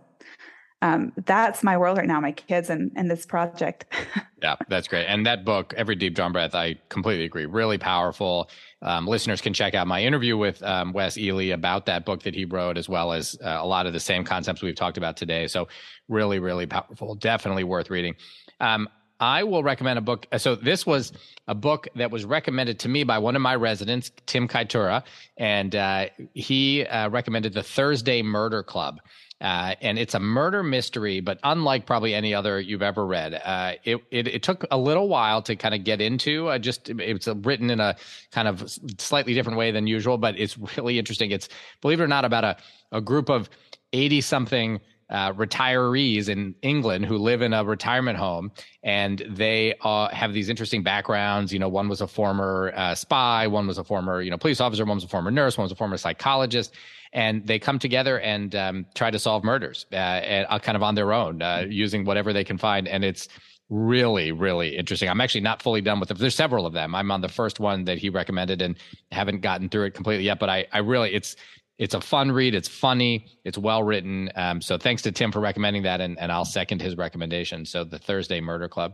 [0.81, 3.85] um, that's my world right now, my kids and, and this project.
[4.41, 5.05] yeah, that's great.
[5.05, 7.45] And that book, Every Deep Drawn Breath, I completely agree.
[7.45, 8.49] Really powerful.
[8.81, 12.33] Um, listeners can check out my interview with um, Wes Ely about that book that
[12.33, 15.17] he wrote, as well as uh, a lot of the same concepts we've talked about
[15.17, 15.47] today.
[15.47, 15.67] So,
[16.07, 17.13] really, really powerful.
[17.15, 18.15] Definitely worth reading.
[18.59, 20.25] Um, I will recommend a book.
[20.37, 21.13] So this was
[21.47, 25.03] a book that was recommended to me by one of my residents, Tim Kaitura,
[25.37, 28.99] and uh, he uh, recommended the Thursday Murder Club.
[29.41, 33.33] Uh, and it's a murder mystery, but unlike probably any other you've ever read.
[33.33, 36.47] Uh, it, it, it took a little while to kind of get into.
[36.47, 37.95] Uh, just it's written in a
[38.31, 41.31] kind of slightly different way than usual, but it's really interesting.
[41.31, 41.49] It's
[41.81, 42.57] believe it or not about a
[42.91, 43.49] a group of
[43.93, 44.79] eighty something
[45.09, 48.51] uh, retirees in England who live in a retirement home,
[48.83, 51.51] and they uh, have these interesting backgrounds.
[51.51, 54.61] You know, one was a former uh, spy, one was a former you know police
[54.61, 56.73] officer, one was a former nurse, one was a former psychologist,
[57.13, 60.83] and they come together and um, try to solve murders, uh, and, uh, kind of
[60.83, 63.27] on their own, uh, using whatever they can find, and it's
[63.73, 67.09] really really interesting i'm actually not fully done with them there's several of them i'm
[67.09, 68.75] on the first one that he recommended and
[69.13, 71.37] haven't gotten through it completely yet but i i really it's
[71.81, 72.53] it's a fun read.
[72.53, 73.25] It's funny.
[73.43, 74.29] It's well written.
[74.35, 77.65] Um, so thanks to Tim for recommending that, and, and I'll second his recommendation.
[77.65, 78.93] So the Thursday Murder Club.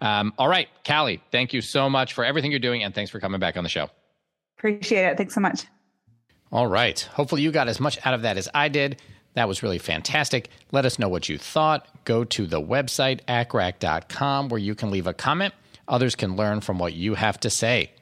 [0.00, 3.18] Um, all right, Kali, thank you so much for everything you're doing, and thanks for
[3.18, 3.88] coming back on the show.
[4.58, 5.16] Appreciate it.
[5.16, 5.64] Thanks so much.
[6.50, 6.98] All right.
[7.14, 9.00] Hopefully you got as much out of that as I did.
[9.34, 10.50] That was really fantastic.
[10.72, 11.86] Let us know what you thought.
[12.04, 15.54] Go to the website, accrac.com, where you can leave a comment.
[15.86, 17.92] Others can learn from what you have to say.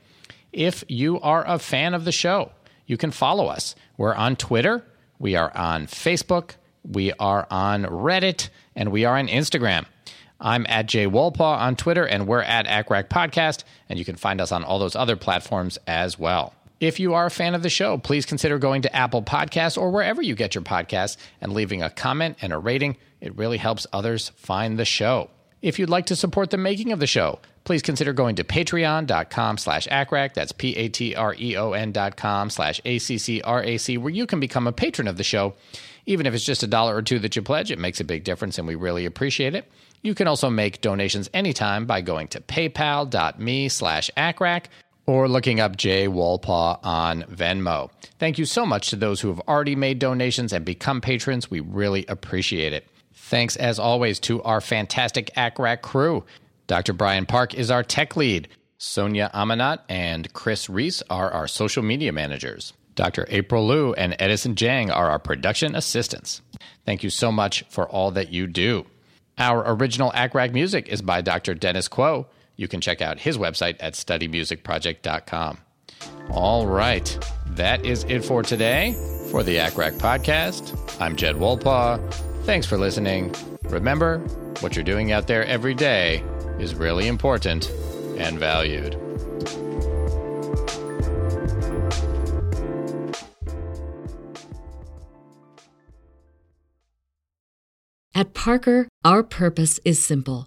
[0.53, 2.53] If you are a fan of the show,
[2.87, 3.75] you can follow us.
[3.97, 4.85] We're on Twitter,
[5.19, 6.53] we are on Facebook,
[6.85, 9.87] we are on Reddit, and we are on Instagram.
[10.41, 14.41] I'm at Jay Wolpaw on Twitter, and we're at ACCRAC Podcast, and you can find
[14.41, 16.55] us on all those other platforms as well.
[16.79, 19.91] If you are a fan of the show, please consider going to Apple Podcasts or
[19.91, 22.99] wherever you get your podcasts and leaving a comment and a rating.
[23.19, 25.31] It really helps others find the show.
[25.63, 29.57] If you'd like to support the making of the show, please consider going to patreon.com
[29.57, 30.35] slash accrac.
[30.35, 35.55] That's P-A-T-R-E-O-N dot com slash A-C-C-R-A-C, where you can become a patron of the show.
[36.05, 38.23] Even if it's just a dollar or two that you pledge, it makes a big
[38.23, 39.69] difference and we really appreciate it.
[40.03, 44.67] You can also make donations anytime by going to paypal.me slash accrac
[45.07, 47.91] or looking up Jay Wolpaw on Venmo.
[48.19, 51.51] Thank you so much to those who have already made donations and become patrons.
[51.51, 52.87] We really appreciate it.
[53.15, 56.25] Thanks as always to our fantastic ACCRAC crew.
[56.67, 56.93] Dr.
[56.93, 58.49] Brian Park is our tech lead.
[58.79, 62.73] Sonia Amanat and Chris Reese are our social media managers.
[62.95, 63.27] Dr.
[63.29, 66.43] April Liu and Edison Jang are our production assistants.
[66.85, 68.87] Thank you so much for all that you do.
[69.39, 71.55] Our original ACCRAC music is by Dr.
[71.55, 72.27] Dennis Quo.
[72.57, 75.59] You can check out his website at studymusicproject.com.
[76.31, 78.95] All right, that is it for today
[79.31, 81.01] for the ACCRAC podcast.
[81.01, 82.13] I'm Jed Wolpaw.
[82.45, 83.35] Thanks for listening.
[83.65, 84.19] Remember,
[84.61, 86.25] what you're doing out there every day
[86.59, 87.71] is really important
[88.19, 88.95] and valued.
[98.15, 100.47] At Parker, our purpose is simple.